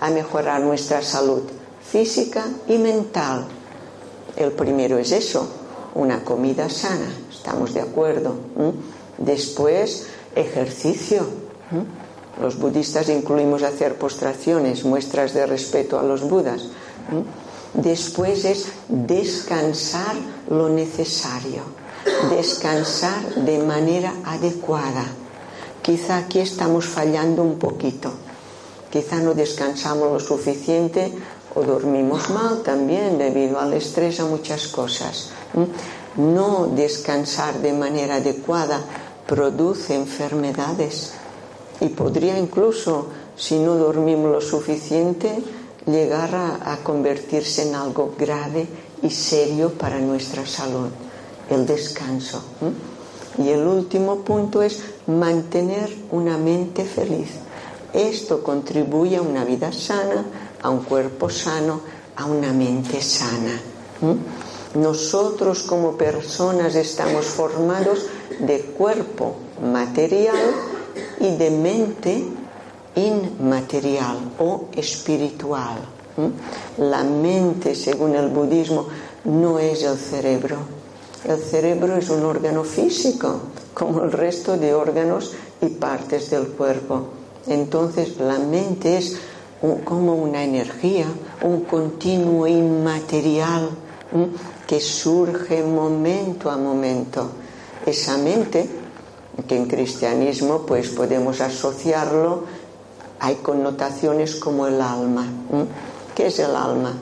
[0.00, 1.42] a mejorar nuestra salud
[1.90, 3.46] física y mental.
[4.36, 5.48] El primero es eso,
[5.94, 8.34] una comida sana, estamos de acuerdo.
[9.16, 11.26] Después, ejercicio.
[12.40, 16.66] Los budistas incluimos hacer postraciones, muestras de respeto a los budas.
[17.74, 20.14] Después es descansar
[20.48, 21.62] lo necesario
[22.30, 25.04] descansar de manera adecuada,
[25.82, 28.12] quizá aquí estamos fallando un poquito.
[28.90, 31.12] Quizá no descansamos lo suficiente
[31.54, 35.30] o dormimos mal también debido al estrés a muchas cosas.
[36.16, 38.80] No descansar de manera adecuada
[39.26, 41.12] produce enfermedades
[41.80, 45.42] y podría incluso, si no dormimos lo suficiente,
[45.88, 48.66] llegar a, convertirse en algo grave
[49.02, 50.88] y serio para nuestra salud,
[51.50, 52.42] el descanso.
[53.38, 57.30] Y el último punto es mantener una mente feliz.
[57.92, 60.24] Esto contribuye a una vida sana,
[60.60, 61.80] a un cuerpo sano,
[62.16, 63.58] a una mente sana.
[64.74, 68.06] Nosotros como personas estamos formados
[68.40, 70.36] de cuerpo material
[71.20, 72.24] y de mente
[72.98, 75.78] inmaterial o espiritual.
[76.78, 78.86] La mente, según el budismo,
[79.24, 80.56] no es el cerebro.
[81.24, 83.40] El cerebro es un órgano físico,
[83.74, 87.08] como el resto de órganos y partes del cuerpo.
[87.46, 89.16] Entonces la mente es
[89.84, 91.06] como una energía,
[91.42, 93.70] un continuo inmaterial
[94.66, 97.30] que surge momento a momento.
[97.86, 98.68] Esa mente,
[99.46, 102.44] que en cristianismo pues podemos asociarlo,
[103.20, 105.26] hay connotaciones como el alma.
[106.14, 106.94] ¿Qué es el alma?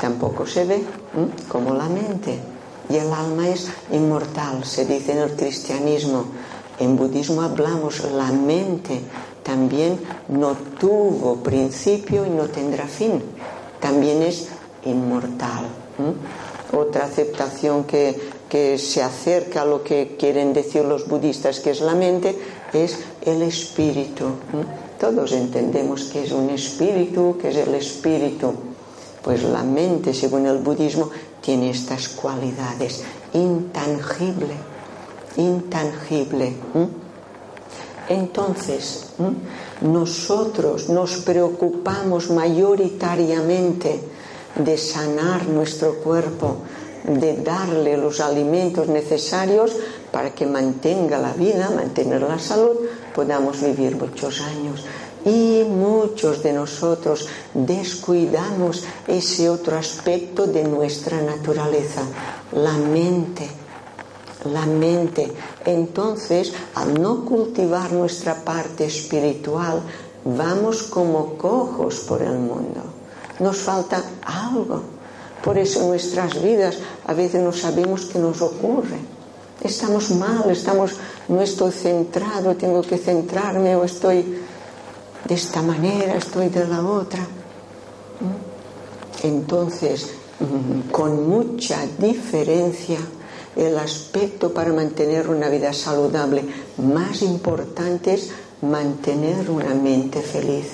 [0.00, 0.84] Tampoco se ve
[1.48, 2.38] como la mente.
[2.88, 6.24] Y el alma es inmortal, se dice en el cristianismo.
[6.78, 9.02] En budismo hablamos la mente
[9.42, 13.22] también no tuvo principio y no tendrá fin.
[13.80, 14.48] También es
[14.84, 15.66] inmortal.
[16.72, 18.32] Otra aceptación que,
[18.78, 22.36] se acerca a lo que quieren decir los budistas, que es la mente,
[22.72, 24.24] es el espíritu.
[24.98, 28.52] Todos entendemos que es un espíritu, que es el espíritu.
[29.22, 31.10] Pues la mente, según el budismo,
[31.40, 33.02] tiene estas cualidades.
[33.34, 34.54] Intangible,
[35.36, 36.54] intangible.
[38.08, 39.06] Entonces,
[39.80, 44.00] nosotros nos preocupamos mayoritariamente
[44.56, 46.56] de sanar nuestro cuerpo,
[47.04, 49.76] de darle los alimentos necesarios
[50.12, 52.76] para que mantenga la vida, mantener la salud,
[53.14, 54.84] podamos vivir muchos años.
[55.24, 62.02] Y muchos de nosotros descuidamos ese otro aspecto de nuestra naturaleza,
[62.52, 63.48] la mente
[64.44, 65.32] la mente.
[65.64, 69.82] Entonces, al no cultivar nuestra parte espiritual,
[70.24, 72.82] vamos como cojos por el mundo.
[73.38, 74.82] Nos falta algo.
[75.42, 78.98] Por eso nuestras vidas a veces no sabemos qué nos ocurre.
[79.60, 80.96] Estamos mal, estamos,
[81.28, 84.38] no estoy centrado, tengo que centrarme o estoy
[85.24, 87.24] de esta manera, estoy de la otra.
[89.22, 90.08] Entonces,
[90.90, 92.98] con mucha diferencia,
[93.54, 96.44] el aspecto para mantener una vida saludable
[96.78, 98.30] más importante es
[98.62, 100.66] mantener una mente feliz.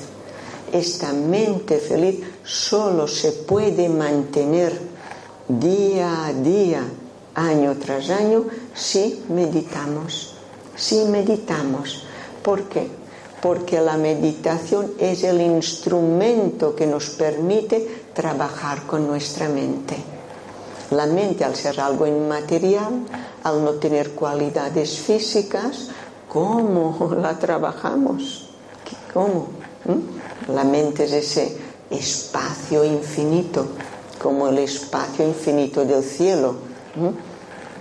[0.73, 4.79] Esta mente feliz solo se puede mantener
[5.49, 6.83] día a día,
[7.35, 8.45] año tras año,
[8.79, 10.35] si meditamos.
[10.77, 12.05] Si meditamos.
[12.43, 12.89] ¿Por qué?
[13.43, 19.97] Porque la meditación es el instrumento que nos permite trabajar con nuestra mente.
[20.93, 23.05] La mente, al ser algo inmaterial,
[23.43, 25.89] al no tener cualidades físicas,
[26.29, 28.49] ¿cómo la trabajamos?
[29.13, 29.49] ¿Cómo?
[29.85, 30.53] ¿Mm?
[30.55, 31.57] La mente es ese
[31.91, 33.67] espacio infinito,
[34.21, 36.55] como el espacio infinito del cielo.
[36.95, 37.28] ¿Mm?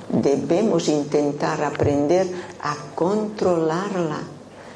[0.10, 2.28] Debemos intentar aprender
[2.62, 4.22] a controlarla.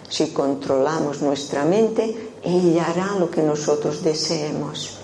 [0.10, 4.98] Si controlamos nuestra mente, ella hará lo que nosotros deseemos.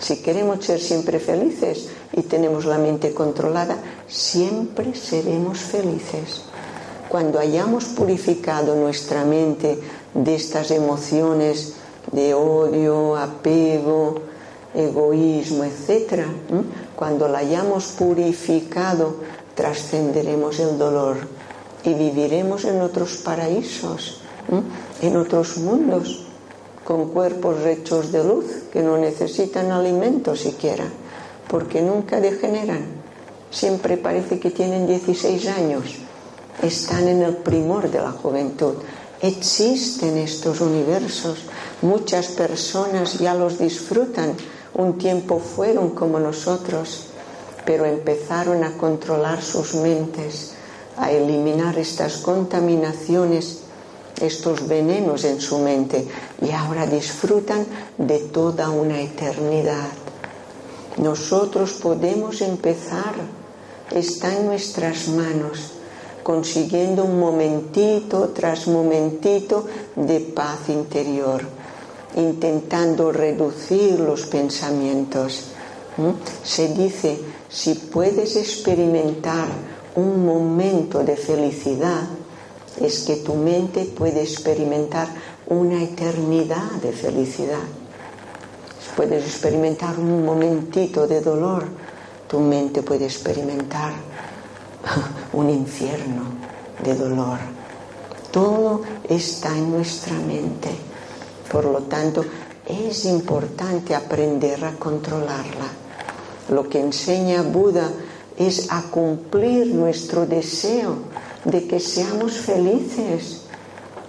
[0.00, 6.42] Si queremos ser siempre felices, y tenemos la mente controlada, siempre seremos felices.
[7.08, 9.78] Cuando hayamos purificado nuestra mente
[10.14, 11.74] de estas emociones
[12.10, 14.20] de odio, apego,
[14.74, 16.24] egoísmo, etc.,
[16.96, 19.16] cuando la hayamos purificado,
[19.54, 21.16] trascenderemos el dolor
[21.84, 24.20] y viviremos en otros paraísos,
[25.00, 26.26] en otros mundos,
[26.84, 30.84] con cuerpos hechos de luz que no necesitan alimento siquiera
[31.52, 32.86] porque nunca degeneran.
[33.50, 35.84] Siempre parece que tienen 16 años.
[36.62, 38.76] Están en el primor de la juventud.
[39.20, 41.40] Existen estos universos.
[41.82, 44.34] Muchas personas ya los disfrutan.
[44.72, 47.08] Un tiempo fueron como nosotros,
[47.64, 50.54] pero empezaron a controlar sus mentes,
[50.96, 53.60] a eliminar estas contaminaciones,
[54.20, 56.06] estos venenos en su mente
[56.40, 57.66] y ahora disfrutan
[57.98, 59.88] de toda una eternidad.
[60.98, 63.14] Nosotros podemos empezar,
[63.90, 65.72] está en nuestras manos.
[66.22, 71.42] consiguiendo un momentito tras momentito de paz interior,
[72.16, 75.44] intentando reducir los pensamientos.
[76.42, 77.18] Se dice,
[77.52, 79.46] si puedes experimentar
[79.94, 82.08] un momento de felicidad,
[82.80, 85.08] es que tu mente puede experimentar
[85.48, 87.60] una eternidad de felicidad.
[88.96, 91.64] Puedes experimentar un momentito de dolor,
[92.26, 93.92] tu mente puede experimentar
[95.34, 96.22] un infierno
[96.82, 97.38] de dolor.
[98.30, 100.70] Todo está en nuestra mente.
[101.50, 102.24] Por lo tanto,
[102.66, 105.81] es importante aprender a controlarla.
[106.52, 107.90] Lo que enseña Buda
[108.36, 110.96] es a cumplir nuestro deseo
[111.44, 113.42] de que seamos felices,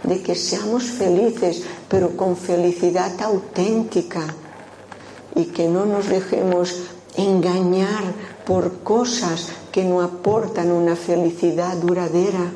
[0.04, 4.22] de que seamos felices, pero con felicidad auténtica
[5.36, 6.76] y que no nos dejemos
[7.16, 8.04] engañar
[8.46, 12.52] por cosas que no aportan una felicidad duradera.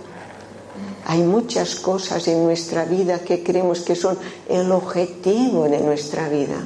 [1.06, 4.18] Hay muchas cosas en nuestra vida que creemos que son
[4.50, 6.58] el objetivo de nuestra vida,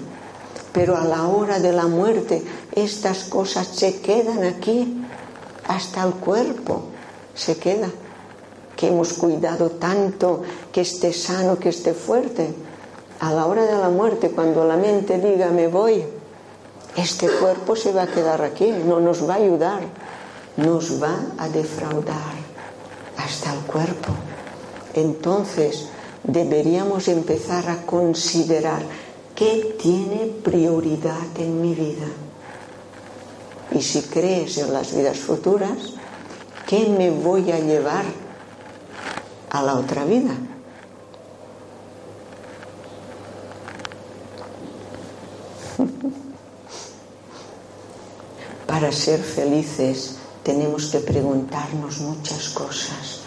[0.74, 2.42] pero a la hora de la muerte
[2.74, 5.06] estas cosas se quedan aquí,
[5.68, 6.84] hasta el cuerpo
[7.36, 7.90] se queda,
[8.76, 12.54] que hemos cuidado tanto que esté sano, que esté fuerte.
[13.20, 16.04] A la hora de la muerte, cuando la mente diga me voy,
[16.96, 19.82] este cuerpo se va a quedar aquí, no nos va a ayudar,
[20.58, 22.34] nos va a defraudar
[23.18, 24.12] hasta el cuerpo.
[24.94, 25.86] Entonces
[26.24, 28.82] deberíamos empezar a considerar
[29.36, 32.08] qué tiene prioridad en mi vida.
[33.72, 35.94] Y si crees en las vidas futuras,
[36.68, 38.04] ¿qué me voy a llevar
[39.50, 40.36] a la otra vida?
[48.68, 53.22] Para ser felices tenemos que preguntarnos muchas cosas,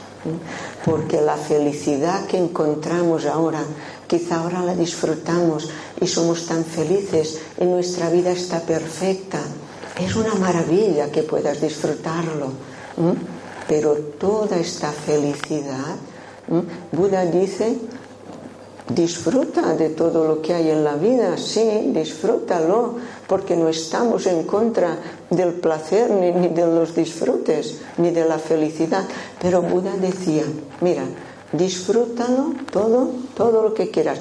[0.85, 3.65] porque la felicidad que encontramos ahora,
[4.07, 5.71] quizá ahora la disfrutamos
[6.01, 9.41] y somos tan felices y nuestra vida está perfecta.
[9.99, 12.49] Es una maravilla que puedas disfrutarlo,
[13.69, 15.95] pero toda esta felicidad,
[16.91, 17.79] Buda dice,
[18.89, 22.97] disfruta de todo lo que hay en la vida, sí, disfrútalo,
[23.29, 24.99] porque no estamos en contra
[25.31, 29.05] del placer ni, de los disfrutes, ni de la felicidad.
[29.41, 30.43] Pero Buda decía,
[30.81, 31.05] mira,
[31.53, 34.19] disfrútalo todo, todo lo que quieras,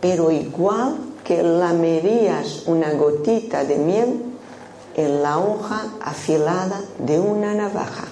[0.00, 4.29] pero igual que lamerías una gotita de miel
[4.96, 8.08] en la hoja afilada de una navaja.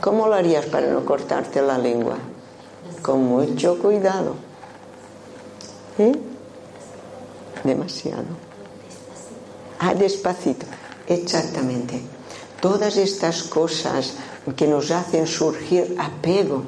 [0.00, 2.16] ¿Cómo lo harías para no cortarte la lengua?
[3.02, 4.34] Con mucho cuidado.
[5.98, 6.12] ¿Eh?
[7.64, 8.36] demasiado.
[9.80, 10.66] Ah, despacito,
[11.08, 12.00] exactamente.
[12.60, 14.14] Todas estas cosas
[14.56, 16.62] que nos hacen surgir apego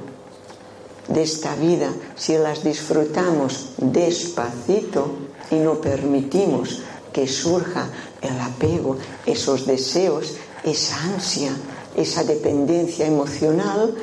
[1.08, 5.08] de esta vida, si las disfrutamos despacito
[5.50, 6.82] y no permitimos
[7.16, 7.88] que surja
[8.20, 11.56] el apego, esos deseos, esa ansia,
[11.96, 13.94] esa dependencia emocional,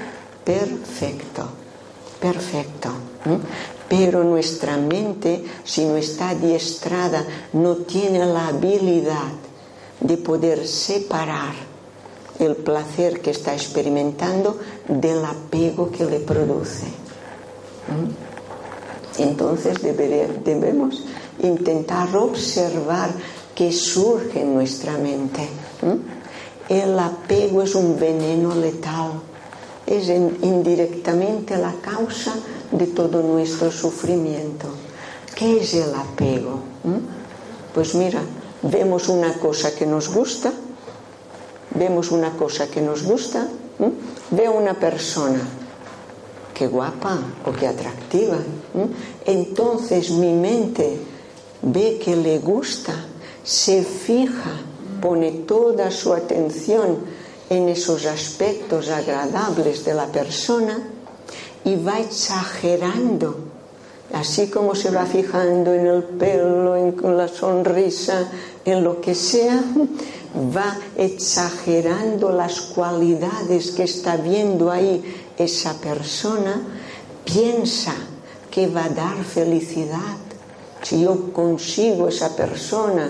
[0.43, 1.47] perfecto,
[2.19, 2.89] perfecto
[3.93, 9.33] pero nuestra mente, si no está adiestrada, no tiene la habilidad
[9.99, 11.53] de poder separar
[12.39, 16.87] el placer que está experimentando del apego que le produce.
[19.19, 21.03] Entonces debemos
[21.47, 23.11] intentar observar
[23.55, 25.47] qué surge en nuestra mente.
[26.69, 29.11] El apego es un veneno letal,
[29.85, 32.33] es indirectamente la causa
[32.71, 34.67] de todo nuestro sufrimiento.
[35.35, 36.59] ¿Qué es el apego?
[37.73, 38.21] Pues mira,
[38.61, 40.53] vemos una cosa que nos gusta,
[41.75, 43.47] vemos una cosa que nos gusta,
[44.31, 45.41] veo una persona,
[46.53, 48.37] qué guapa o qué atractiva.
[49.25, 51.12] Entonces mi mente
[51.63, 52.93] ve que le gusta,
[53.43, 54.51] se fija,
[55.01, 56.99] pone toda su atención
[57.49, 60.77] en esos aspectos agradables de la persona
[61.63, 63.35] y va exagerando,
[64.13, 68.29] así como se va fijando en el pelo, en la sonrisa,
[68.65, 69.61] en lo que sea,
[70.55, 75.03] va exagerando las cualidades que está viendo ahí
[75.37, 76.61] esa persona,
[77.23, 77.93] piensa
[78.51, 80.22] que va a dar felicidad.
[80.83, 83.09] Si yo consigo esa persona,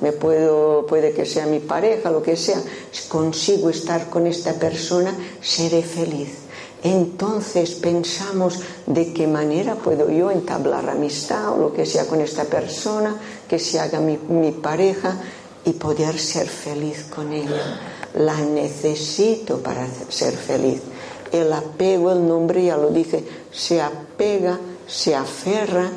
[0.00, 4.54] me puedo, puede que sea mi pareja, lo que sea, si consigo estar con esta
[4.54, 6.42] persona, seré feliz
[6.82, 12.44] entonces pensamos de qué manera puedo yo entablar amistad o lo que sea con esta
[12.44, 13.16] persona,
[13.48, 15.16] que se haga mi, pareja
[15.64, 17.80] y poder ser feliz con ella.
[18.14, 20.82] la necesito para ser feliz.
[21.30, 25.88] El apego, el nombre ya lo dice, se apega, se aferra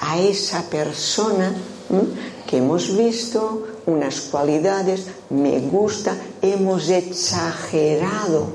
[0.00, 1.54] a esa persona
[2.46, 8.46] que hemos visto, unas cualidades, me gusta, hemos exagerado,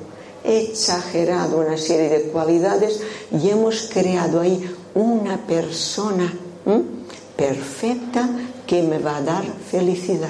[0.44, 3.00] exagerado una serie de cualidades
[3.32, 6.34] y hemos creado ahí una persona
[7.38, 8.28] perfecta
[8.66, 10.30] que me va a dar felicidad.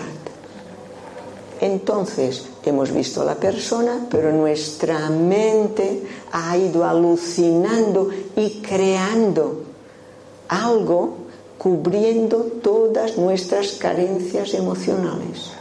[1.61, 6.03] Entonces hemos visto a la persona, pero nuestra mente
[6.33, 9.64] ha ido alucinando y creando
[10.47, 11.15] algo
[11.57, 15.51] cubriendo todas nuestras carencias emocionales.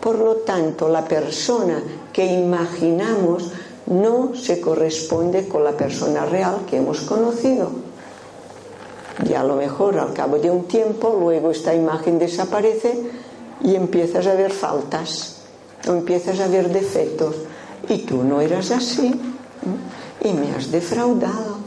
[0.00, 1.82] Por lo tanto, la persona
[2.12, 3.52] que imaginamos
[3.86, 7.70] no se corresponde con la persona real que hemos conocido.
[9.28, 12.98] Y a lo mejor al cabo de un tiempo, luego esta imagen desaparece
[13.62, 15.42] y empiezas a ver faltas
[15.86, 17.36] o empiezas a ver defectos.
[17.88, 19.12] Y tú no eras así
[20.24, 21.58] y me has defraudado,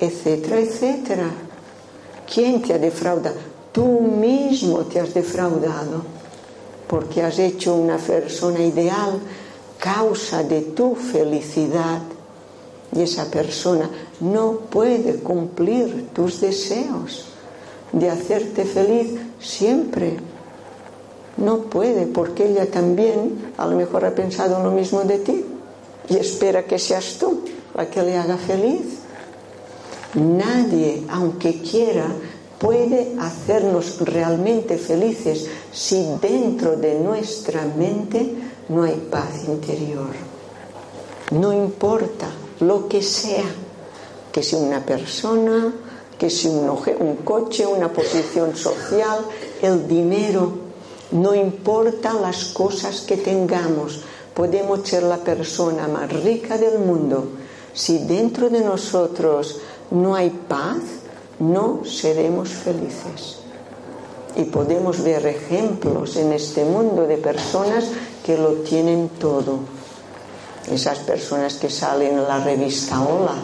[0.00, 1.30] etcétera, etcétera.
[2.32, 3.36] ¿Quién te ha defraudado?
[3.72, 6.02] Tú mismo te has defraudado
[6.88, 9.20] porque has hecho una persona ideal
[9.78, 12.00] causa de tu felicidad
[12.92, 13.88] y esa persona
[14.20, 17.26] no puede cumplir tus deseos
[17.92, 20.16] de hacerte feliz siempre.
[21.36, 25.44] No puede porque ella también a lo mejor ha pensado lo mismo de ti
[26.08, 27.44] y espera que seas tú
[27.74, 28.99] la que le haga feliz.
[30.14, 32.06] Nadie, aunque quiera,
[32.58, 38.34] puede hacernos realmente felices si dentro de nuestra mente
[38.68, 40.10] no hay paz interior.
[41.30, 42.26] No importa
[42.60, 43.44] lo que sea,
[44.32, 45.72] que sea una persona,
[46.18, 49.20] que sea un, coche, una posición social,
[49.62, 50.52] el dinero,
[51.12, 54.00] no importa las cosas que tengamos,
[54.34, 57.28] podemos ser la persona más rica del mundo.
[57.72, 60.78] Si dentro de nosotros no hay paz,
[61.38, 63.38] no seremos felices.
[64.36, 67.86] Y podemos ver ejemplos en este mundo de personas
[68.24, 69.58] que lo tienen todo.
[70.70, 73.34] Esas personas que salen en la revista Hola,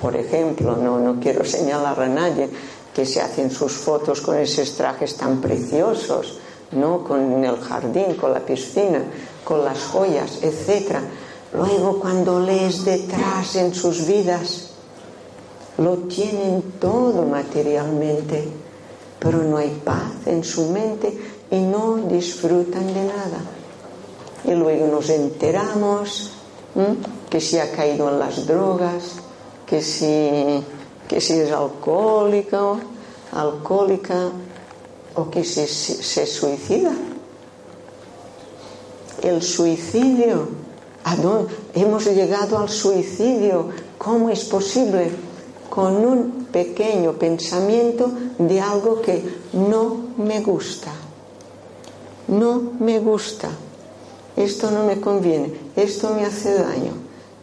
[0.00, 2.48] por ejemplo, no, no quiero señalar a nadie,
[2.94, 6.38] que se hacen sus fotos con esos trajes tan preciosos,
[6.72, 7.02] ¿no?
[7.02, 9.02] con el jardín, con la piscina,
[9.44, 10.98] con las joyas, etc.
[11.54, 14.69] Luego cuando lees detrás en sus vidas,
[15.80, 18.46] lo tienen todo materialmente,
[19.18, 21.18] pero no hay paz en su mente
[21.50, 23.40] y no disfrutan de nada.
[24.44, 26.32] Y luego nos enteramos
[27.30, 29.16] que si ha caído en las drogas,
[29.66, 30.62] que si,
[31.08, 32.78] que si es alcohólico,
[33.32, 34.28] alcohólica
[35.14, 36.92] o que si se suicida.
[39.22, 40.46] El suicidio,
[41.04, 41.46] ¿a?
[41.74, 45.29] Hemos llegado al suicidio, ¿cómo es posible?
[45.70, 50.92] Con un pequeño pensamiento de algo que no me gusta.
[52.26, 53.48] No me gusta.
[54.36, 55.52] Esto no me conviene.
[55.76, 56.92] Esto me hace daño.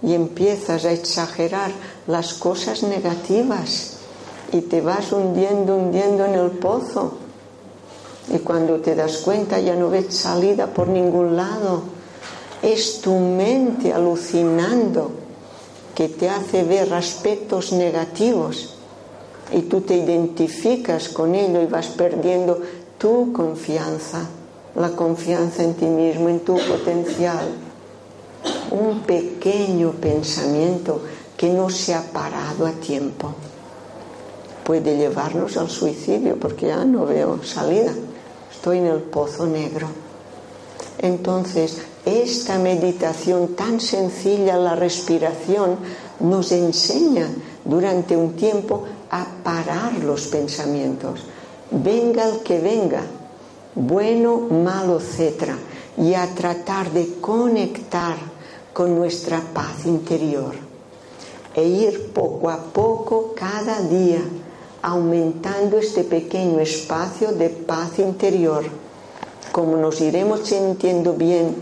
[0.04, 1.72] Y empiezas a exagerar
[2.06, 3.98] las cosas negativas
[4.52, 7.14] y te vas hundiendo, hundiendo en el pozo.
[8.34, 11.82] Y cuando te das cuenta ya no ves salida por ningún lado.
[12.62, 15.27] Es tu mente alucinando
[15.98, 18.76] que te hace ver aspectos negativos
[19.52, 22.62] y tú te identificas con ello y vas perdiendo
[23.00, 24.28] tu confianza,
[24.76, 27.48] la confianza en ti mismo, en tu potencial.
[28.70, 31.02] Un pequeño pensamiento
[31.36, 33.34] que no se ha parado a tiempo
[34.64, 37.92] puede llevarnos al suicidio porque ya no veo salida,
[38.52, 39.88] estoy en el pozo negro.
[41.00, 45.78] Entonces, esta meditación tan sencilla, la respiración,
[46.20, 47.28] nos enseña
[47.66, 51.22] durante un tiempo a parar los pensamientos,
[51.72, 53.04] venga el que venga,
[53.76, 55.52] bueno, malo, etc.
[55.98, 58.16] Y a tratar de conectar
[58.74, 60.54] con nuestra paz interior
[61.56, 64.22] e ir poco a poco cada día
[64.84, 68.64] aumentando este pequeño espacio de paz interior.
[69.52, 71.56] Como nos iremos sintiendo bien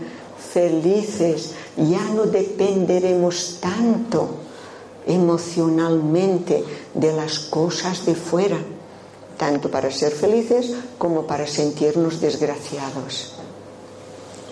[0.56, 4.26] felices, ya no dependeremos tanto
[5.06, 8.56] emocionalmente de las cosas de fuera,
[9.36, 13.34] tanto para ser felices como para sentirnos desgraciados.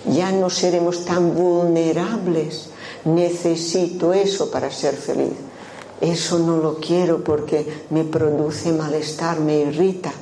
[0.04, 2.68] Ya no seremos tan vulnerables.
[3.06, 5.32] Necesito eso para ser feliz.
[6.02, 10.12] Eso no lo quiero porque me produce malestar, me irrita.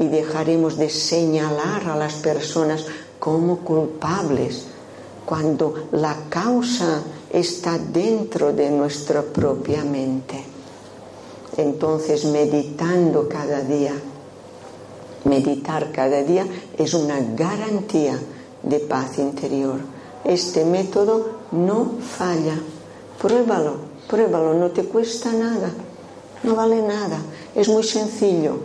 [0.00, 2.86] y dejaremos de señalar a las personas
[3.18, 4.67] como culpables
[5.28, 10.42] cuando la causa está dentro de nuestra propia mente.
[11.58, 13.92] Entonces, meditando cada día,
[15.24, 16.46] meditar cada día
[16.78, 18.18] es una garantía
[18.62, 19.76] de paz interior.
[20.24, 22.58] Este método no falla.
[23.20, 23.74] Pruébalo,
[24.08, 25.70] pruébalo, no te cuesta nada,
[26.42, 27.18] no vale nada,
[27.54, 28.60] es muy sencillo.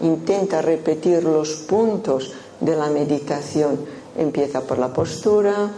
[0.00, 3.80] Intenta repetir los puntos de la meditación.
[4.16, 5.72] Empieza por la postura,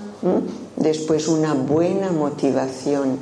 [0.77, 3.19] después una buena motivación.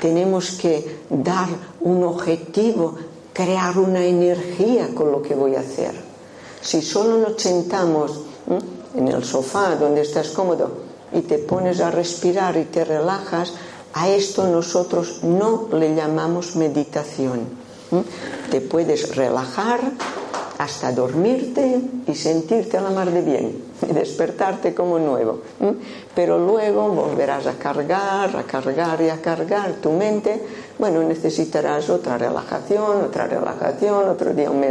[0.00, 1.48] Tenemos que dar
[1.80, 2.94] un objetivo,
[3.32, 5.92] crear una energía con lo que voy a hacer.
[6.60, 8.20] Si solo nos sentamos
[8.94, 10.70] en el sofá donde estás cómodo
[11.12, 13.52] y te pones a respirar y te relajas,
[13.94, 17.40] a esto nosotros no le llamamos meditación.
[18.50, 19.80] Te puedes relajar
[20.58, 25.40] hasta dormirte y sentirte a la mar de bien y despertarte como nuevo.
[26.14, 30.42] Pero luego volverás a cargar, a cargar y a cargar tu mente.
[30.78, 34.64] Bueno, necesitarás otra relajación, otra relajación, otro día un,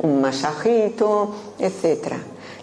[0.00, 2.18] un masajito, etcétera.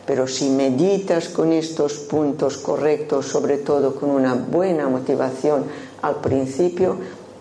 [0.06, 5.64] Pero si meditas con estos puntos correctos, sobre todo con una buena motivación
[6.02, 6.98] al principio,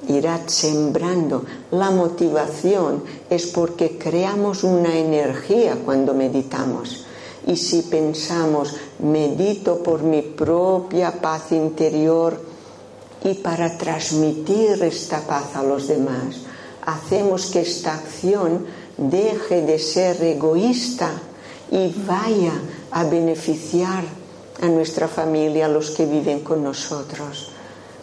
[0.08, 1.44] irás sembrando.
[1.70, 7.06] La motivación es porque creamos una energía cuando meditamos.
[7.46, 12.40] Y si pensamos, medito por mi propia paz interior
[13.24, 16.36] y para transmitir esta paz a los demás,
[16.86, 21.10] hacemos que esta acción deje de ser egoísta
[21.70, 22.52] y vaya
[22.90, 24.04] a beneficiar
[24.60, 27.51] a nuestra familia, a los que viven con nosotros.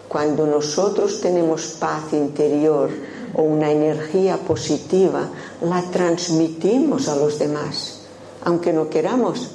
[0.10, 2.90] Cuando nosotros tenemos paz interior
[3.36, 5.30] o una energía positiva,
[5.62, 8.00] la transmitimos a los demás,
[8.44, 9.52] aunque no queramos.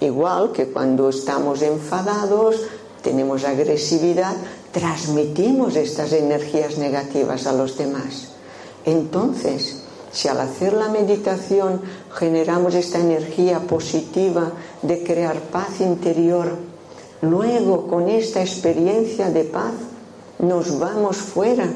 [0.00, 2.62] Igual que cuando estamos enfadados,
[3.02, 4.36] tenemos agresividad,
[4.70, 8.28] transmitimos estas energías negativas a los demás.
[8.84, 9.82] Entonces,
[10.12, 11.80] si al hacer la meditación
[12.14, 16.54] generamos esta energía positiva de crear paz interior,
[17.20, 19.72] luego con esta experiencia de paz
[20.38, 21.68] nos vamos fuera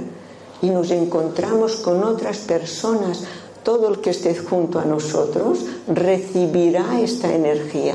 [0.60, 3.24] y nos encontramos con otras personas.
[3.62, 7.94] Todo el que esté junto a nosotros recibirá esta energía,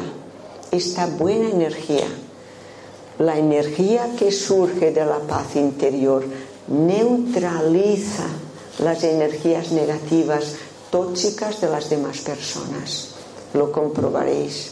[0.71, 2.07] esta buena energía.
[3.19, 6.23] La energía que surge de la paz interior
[6.67, 8.27] neutraliza
[8.79, 10.55] las energías negativas
[10.91, 13.09] tóxicas de las demás personas.
[13.53, 14.71] Lo comprobaréis.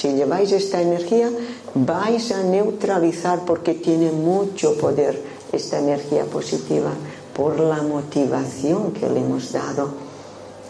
[0.00, 1.28] Si lleváis esta energía,
[1.74, 5.20] vais a neutralizar porque tiene mucho poder
[5.52, 6.88] esta energía positiva
[7.36, 9.92] por la motivación que le hemos dado.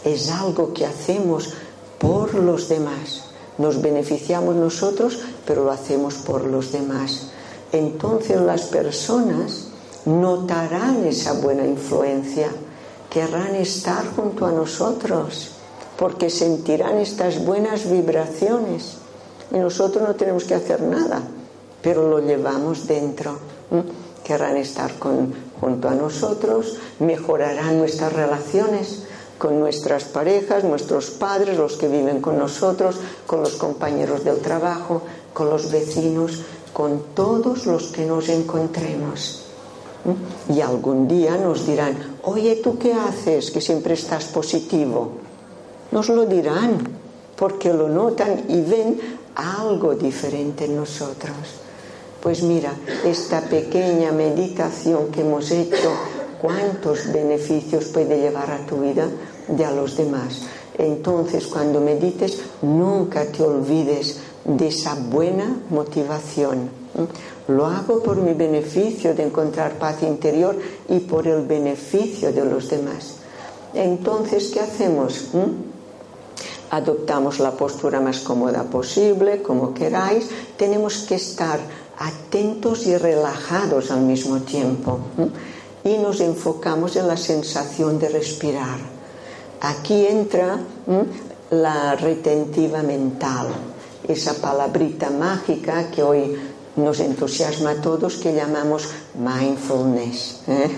[0.05, 1.55] Es algo que hacemos
[2.01, 3.27] por los demás.
[3.57, 7.31] Nos beneficiamos nosotros, pero lo hacemos por los demás.
[7.71, 9.69] Entonces las personas
[10.07, 12.49] notarán esa buena influencia,
[13.09, 15.53] querrán estar junto a nosotros,
[15.97, 19.00] porque sentirán estas buenas vibraciones.
[19.53, 21.23] Y nosotros no tenemos que hacer nada,
[21.83, 23.37] pero lo llevamos dentro.
[24.25, 29.05] Querrán estar junto a nosotros, mejorarán nuestras relaciones
[29.39, 32.97] con nuestras parejas, nuestros padres, los que viven con nosotros,
[33.27, 36.43] con los compañeros del trabajo, con los vecinos,
[36.75, 39.47] con todos los que nos encontremos.
[40.49, 45.13] Y algún día nos dirán, oye, ¿tú qué haces que siempre estás positivo?
[45.91, 46.79] Nos lo dirán,
[47.37, 49.01] porque lo notan y ven
[49.41, 51.37] algo diferente en nosotros.
[52.23, 52.75] Pues mira,
[53.05, 55.91] esta pequeña meditación que hemos hecho,
[56.41, 59.09] cuántos beneficios puede llevar a tu vida
[59.49, 60.43] de a los demás.
[60.77, 66.71] Entonces, cuando medites, nunca te olvides de esa buena motivación.
[67.49, 70.57] Lo hago por mi beneficio de encontrar paz interior
[70.89, 73.17] y por el beneficio de los demás.
[73.75, 75.29] Entonces, ¿qué hacemos?
[76.71, 80.29] Adoptamos la postura más cómoda posible, como queráis.
[80.57, 81.59] Tenemos que estar
[81.99, 85.01] atentos y relajados al mismo tiempo.
[85.85, 88.79] Y nos enfocamos en la sensación de respirar.
[89.61, 90.59] Aquí entra
[91.51, 93.49] la retentiva mental,
[94.07, 96.39] esa palabrita mágica que hoy
[96.77, 100.43] nos entusiasma a todos que llamamos mindfulness.
[100.47, 100.71] ¿eh?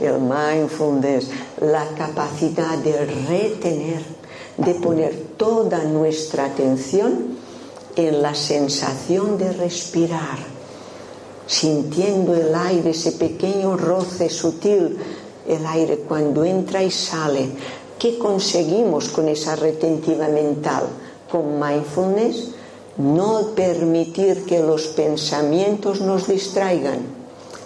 [0.00, 1.28] El mindfulness,
[1.60, 4.02] la capacidad de retener,
[4.58, 7.38] de poner toda nuestra atención
[7.96, 10.38] en la sensación de respirar,
[11.46, 14.98] sintiendo el aire, ese pequeño roce sutil,
[15.48, 17.48] el aire cuando entra y sale,
[17.98, 20.84] ¿Qué conseguimos con esa retentiva mental?
[21.30, 22.50] Con mindfulness,
[22.96, 27.00] no permitir que los pensamientos nos distraigan.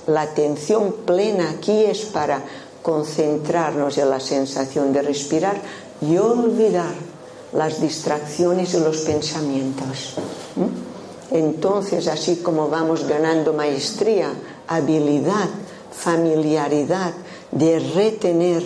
[0.07, 2.43] La atención plena aquí es para
[2.81, 5.61] concentrarnos en la sensación de respirar
[6.03, 6.95] y olvidar
[7.53, 10.15] las distracciones y los pensamientos.
[11.31, 14.29] Entonces, así como vamos ganando maestría,
[14.69, 15.49] habilidad,
[15.91, 17.13] familiaridad
[17.51, 18.63] de retener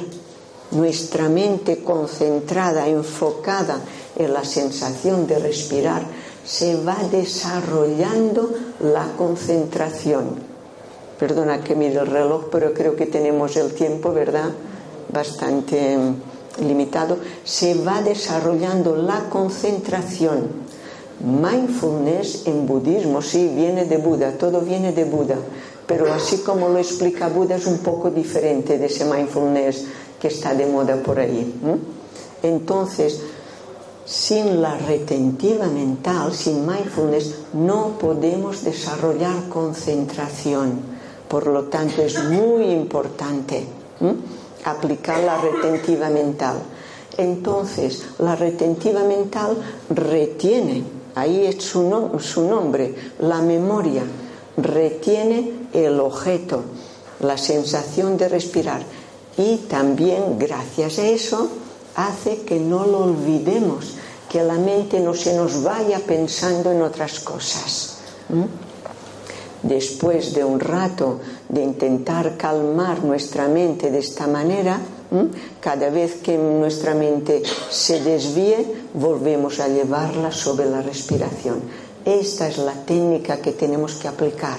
[0.72, 3.80] nuestra mente concentrada, enfocada
[4.16, 6.02] en la sensación de respirar,
[6.44, 10.56] se va desarrollando la concentración.
[11.18, 14.50] Perdona que mire el reloj, pero creo que tenemos el tiempo, ¿verdad?
[15.12, 16.14] Bastante mm,
[16.60, 17.18] limitado.
[17.44, 20.66] Se va desarrollando la concentración.
[21.20, 25.36] Mindfulness en budismo, sí, viene de Buda, todo viene de Buda,
[25.86, 29.86] pero así como lo explica Buda es un poco diferente de ese mindfulness
[30.20, 31.54] que está de moda por ahí.
[32.42, 33.20] Entonces,
[34.04, 40.96] sin la retentiva mental, sin mindfulness, no podemos desarrollar concentración.
[41.28, 43.66] Por lo tanto, es muy importante
[44.66, 46.56] aplicar la retentiva mental.
[47.16, 49.56] Entonces, la retentiva mental
[49.88, 54.02] retiene, ahí es su, su nombre, la memoria,
[54.56, 56.62] retiene el objeto,
[57.20, 58.82] la sensación de respirar
[59.38, 61.48] y también gracias a eso
[61.94, 63.94] hace que no lo olvidemos,
[64.30, 67.96] que la mente no se nos vaya pensando en otras cosas
[69.68, 74.80] después de un rato de intentar calmar nuestra mente de esta manera,
[75.60, 81.60] cada vez que nuestra mente se desvíe, volvemos a llevarla sobre la respiración.
[82.04, 84.58] Esta es la técnica que tenemos que aplicar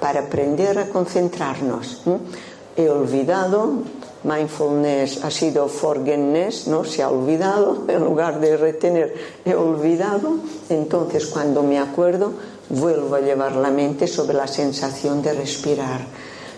[0.00, 2.02] para aprender a concentrarnos.
[2.76, 3.84] He olvidado,
[4.24, 6.84] mindfulness ha sido forgetfulness, ¿no?
[6.84, 10.38] Se ha olvidado, en lugar de retener, he olvidado.
[10.68, 12.32] Entonces, cuando me acuerdo,
[12.72, 16.00] vuelvo a llevar la mente sobre la sensación de respirar.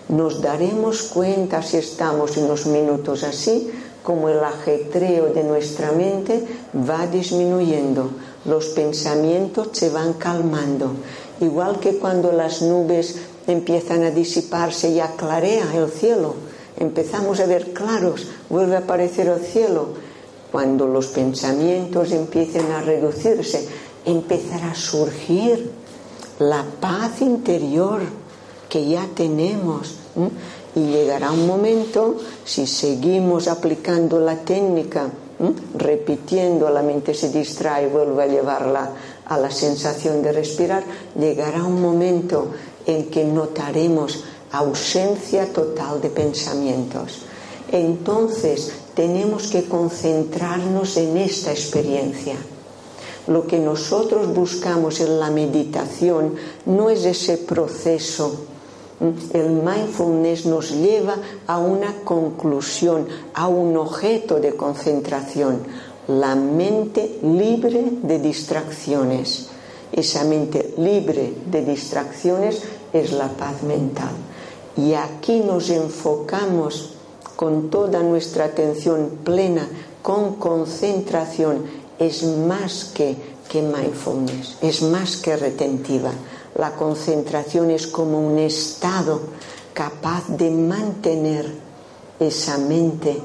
[0.08, 3.70] Nos daremos cuenta si estamos unos minutos así,
[4.02, 6.46] como el ajetreo de nuestra mente
[6.88, 8.10] va disminuyendo,
[8.44, 10.92] los pensamientos se van calmando,
[11.40, 16.34] igual que cuando las nubes empiezan a disiparse y aclarea el cielo,
[16.78, 19.88] empezamos a ver claros, vuelve a aparecer el cielo.
[20.52, 23.66] Cuando los pensamientos empiecen a reducirse,
[24.04, 25.83] empezará a surgir
[26.38, 28.02] la paz interior
[28.68, 29.94] que ya tenemos.
[30.74, 35.08] Y llegará un momento, si seguimos aplicando la técnica,
[35.76, 38.90] repitiendo, la mente se distrae vuelve a llevarla
[39.26, 40.82] a la sensación de respirar,
[41.18, 42.48] llegará un momento
[42.86, 47.22] en que notaremos ausencia total de pensamientos.
[47.70, 52.36] Entonces tenemos que concentrarnos en esta experiencia
[53.26, 56.34] lo que nosotros buscamos en la meditación
[56.66, 58.46] no es ese proceso.
[59.32, 61.16] El mindfulness nos lleva
[61.46, 65.62] a una conclusión, a un objeto de concentración,
[66.08, 69.48] la mente libre de distracciones.
[69.90, 72.62] Esa mente libre de distracciones
[72.92, 74.12] es la paz mental.
[74.76, 76.94] Y aquí nos enfocamos
[77.36, 79.68] con toda nuestra atención plena,
[80.02, 83.16] con concentración es más que,
[83.48, 86.12] que mindfulness, es más que retentiva.
[86.56, 89.20] La concentración es como un estado
[89.72, 91.52] capaz de mantener
[92.20, 93.18] esa mente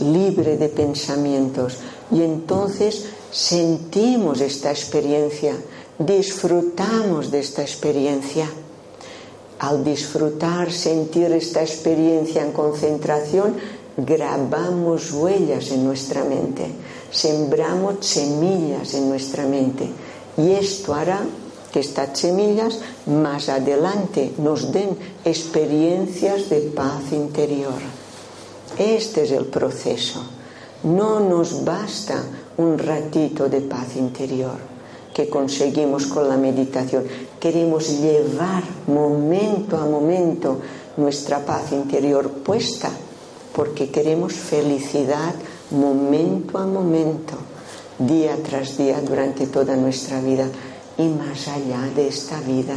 [0.00, 1.78] libre de pensamientos
[2.10, 5.54] y entonces sentimos esta experiencia,
[5.98, 8.48] disfrutamos de esta experiencia.
[9.60, 13.56] Al disfrutar, sentir esta experiencia en concentración,
[14.04, 16.70] grabamos huellas en nuestra mente
[17.10, 19.88] sembramos semillas en nuestra mente
[20.36, 21.20] y esto hará
[21.72, 27.78] que estas semillas más adelante nos den experiencias de paz interior.
[28.76, 30.24] Este es el proceso.
[30.82, 32.22] No nos basta
[32.56, 34.58] un ratito de paz interior
[35.14, 37.04] que conseguimos con la meditación.
[37.38, 40.58] Queremos llevar momento a momento
[40.96, 42.90] nuestra paz interior puesta
[43.54, 45.34] porque queremos felicidad
[45.70, 47.34] momento a momento,
[47.98, 50.46] día tras día, durante toda nuestra vida
[50.98, 52.76] y más allá de esta vida.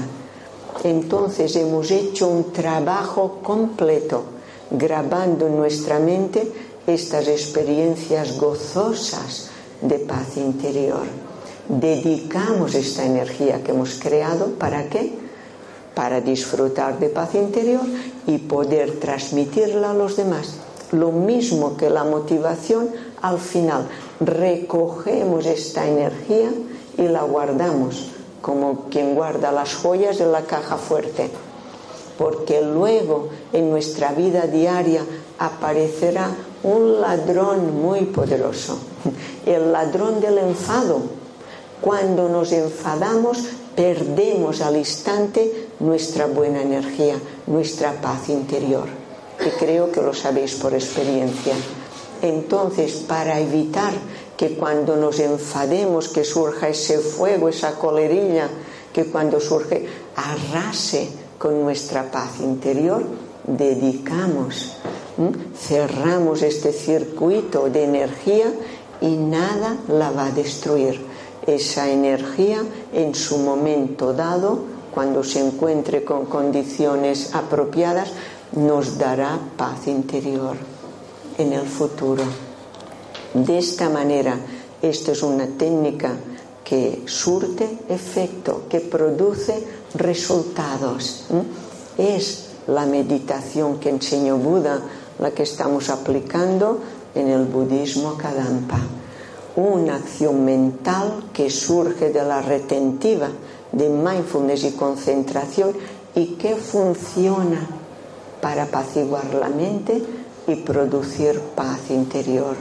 [0.83, 4.23] Entonces hemos hecho un trabajo completo,
[4.71, 6.51] grabando en nuestra mente
[6.87, 9.49] estas experiencias gozosas
[9.81, 11.03] de paz interior.
[11.69, 15.13] Dedicamos esta energía que hemos creado, ¿para qué?
[15.95, 17.85] Para disfrutar de paz interior
[18.27, 20.62] y poder transmitirla a los demás
[20.93, 22.89] lo mismo que la motivación,
[23.21, 23.87] al final
[24.19, 26.51] recogemos esta energía
[26.97, 31.29] y la guardamos, como quien guarda las joyas en la caja fuerte.
[32.17, 35.03] Porque luego en nuestra vida diaria
[35.39, 36.29] aparecerá
[36.61, 38.77] un ladrón muy poderoso,
[39.45, 41.01] el ladrón del enfado.
[41.81, 43.39] Cuando nos enfadamos,
[43.75, 47.15] perdemos al instante nuestra buena energía,
[47.47, 49.02] nuestra paz interior.
[49.45, 51.53] Y creo que lo sabéis por experiencia.
[52.21, 53.93] Entonces, para evitar
[54.37, 58.47] que cuando nos enfademos, que surja ese fuego, esa colerilla,
[58.93, 59.85] que cuando surge
[60.15, 63.03] arrase con nuestra paz interior,
[63.45, 64.77] dedicamos,
[65.57, 68.53] cerramos este circuito de energía
[69.01, 71.01] y nada la va a destruir.
[71.45, 72.61] Esa energía
[72.93, 74.59] en su momento dado,
[74.93, 78.11] cuando se encuentre con condiciones apropiadas,
[78.55, 80.55] nos dará paz interior
[81.37, 82.23] en el futuro.
[83.33, 84.37] De esta manera,
[84.81, 86.11] esta es una técnica
[86.63, 89.63] que surte efecto, que produce
[89.95, 91.25] resultados.
[91.97, 94.81] Es la meditación que enseñó Buda
[95.19, 96.79] la que estamos aplicando
[97.13, 98.79] en el budismo Kadampa.
[99.55, 103.29] Una acción mental que surge de la retentiva
[103.71, 105.73] de mindfulness y concentración
[106.15, 107.82] y que funciona
[108.43, 110.03] para apaciguar la mente
[110.47, 112.55] y producir paz interior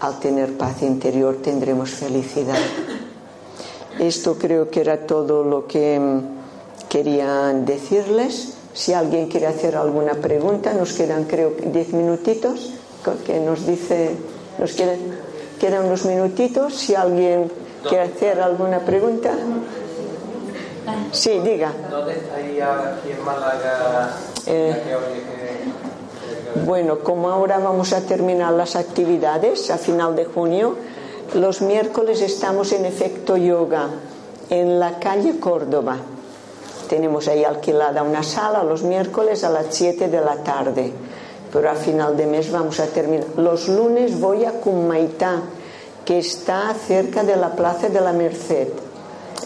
[0.00, 2.58] al tener paz interior tendremos felicidad.
[3.98, 8.54] Esto creo que era todo lo que mm, quería decirles.
[8.72, 12.72] Si alguien quiere hacer alguna pregunta, nos quedan creo diez minutitos,
[13.26, 14.16] que nos dice,
[14.58, 14.98] nos quedan,
[15.60, 16.74] quedan unos minutitos.
[16.74, 17.50] Si alguien
[17.86, 19.32] quiere hacer alguna pregunta.
[21.12, 21.72] Sí, diga.
[21.90, 24.16] ¿Dónde está ahí ahora aquí en Málaga?
[24.46, 24.74] Eh,
[26.64, 30.76] bueno, como ahora vamos a terminar las actividades a final de junio,
[31.34, 33.88] los miércoles estamos en efecto yoga
[34.50, 35.96] en la calle Córdoba.
[36.88, 40.92] Tenemos ahí alquilada una sala los miércoles a las 7 de la tarde,
[41.52, 43.26] pero a final de mes vamos a terminar.
[43.36, 45.36] Los lunes voy a Cumaitá,
[46.04, 48.68] que está cerca de la Plaza de la Merced.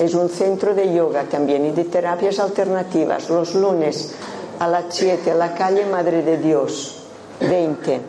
[0.01, 3.29] Es un centro de yoga también y de terapias alternativas.
[3.29, 4.15] Los lunes
[4.59, 7.03] a las 7 a la calle Madre de Dios,
[7.41, 8.01] 20.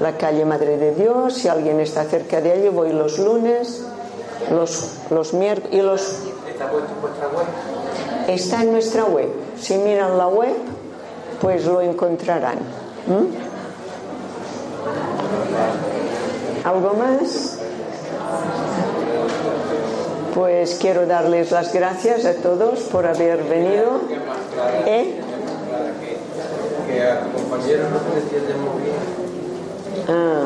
[0.00, 3.84] La calle Madre de Dios, si alguien está cerca de allí, voy los lunes,
[4.50, 6.22] los, los miércoles.
[8.26, 9.28] Está en nuestra web.
[9.60, 10.54] Si miran la web,
[11.40, 12.58] pues lo encontrarán.
[13.06, 13.52] ¿Mm?
[16.64, 17.61] ¿Algo más?
[20.34, 24.00] Pues quiero darles las gracias a todos por haber venido.
[24.86, 25.20] ¿Eh?
[30.08, 30.44] Ah,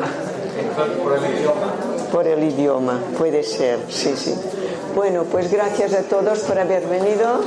[2.11, 4.33] por el idioma, puede ser, sí, sí.
[4.95, 7.41] Bueno, pues gracias a todos por haber venido.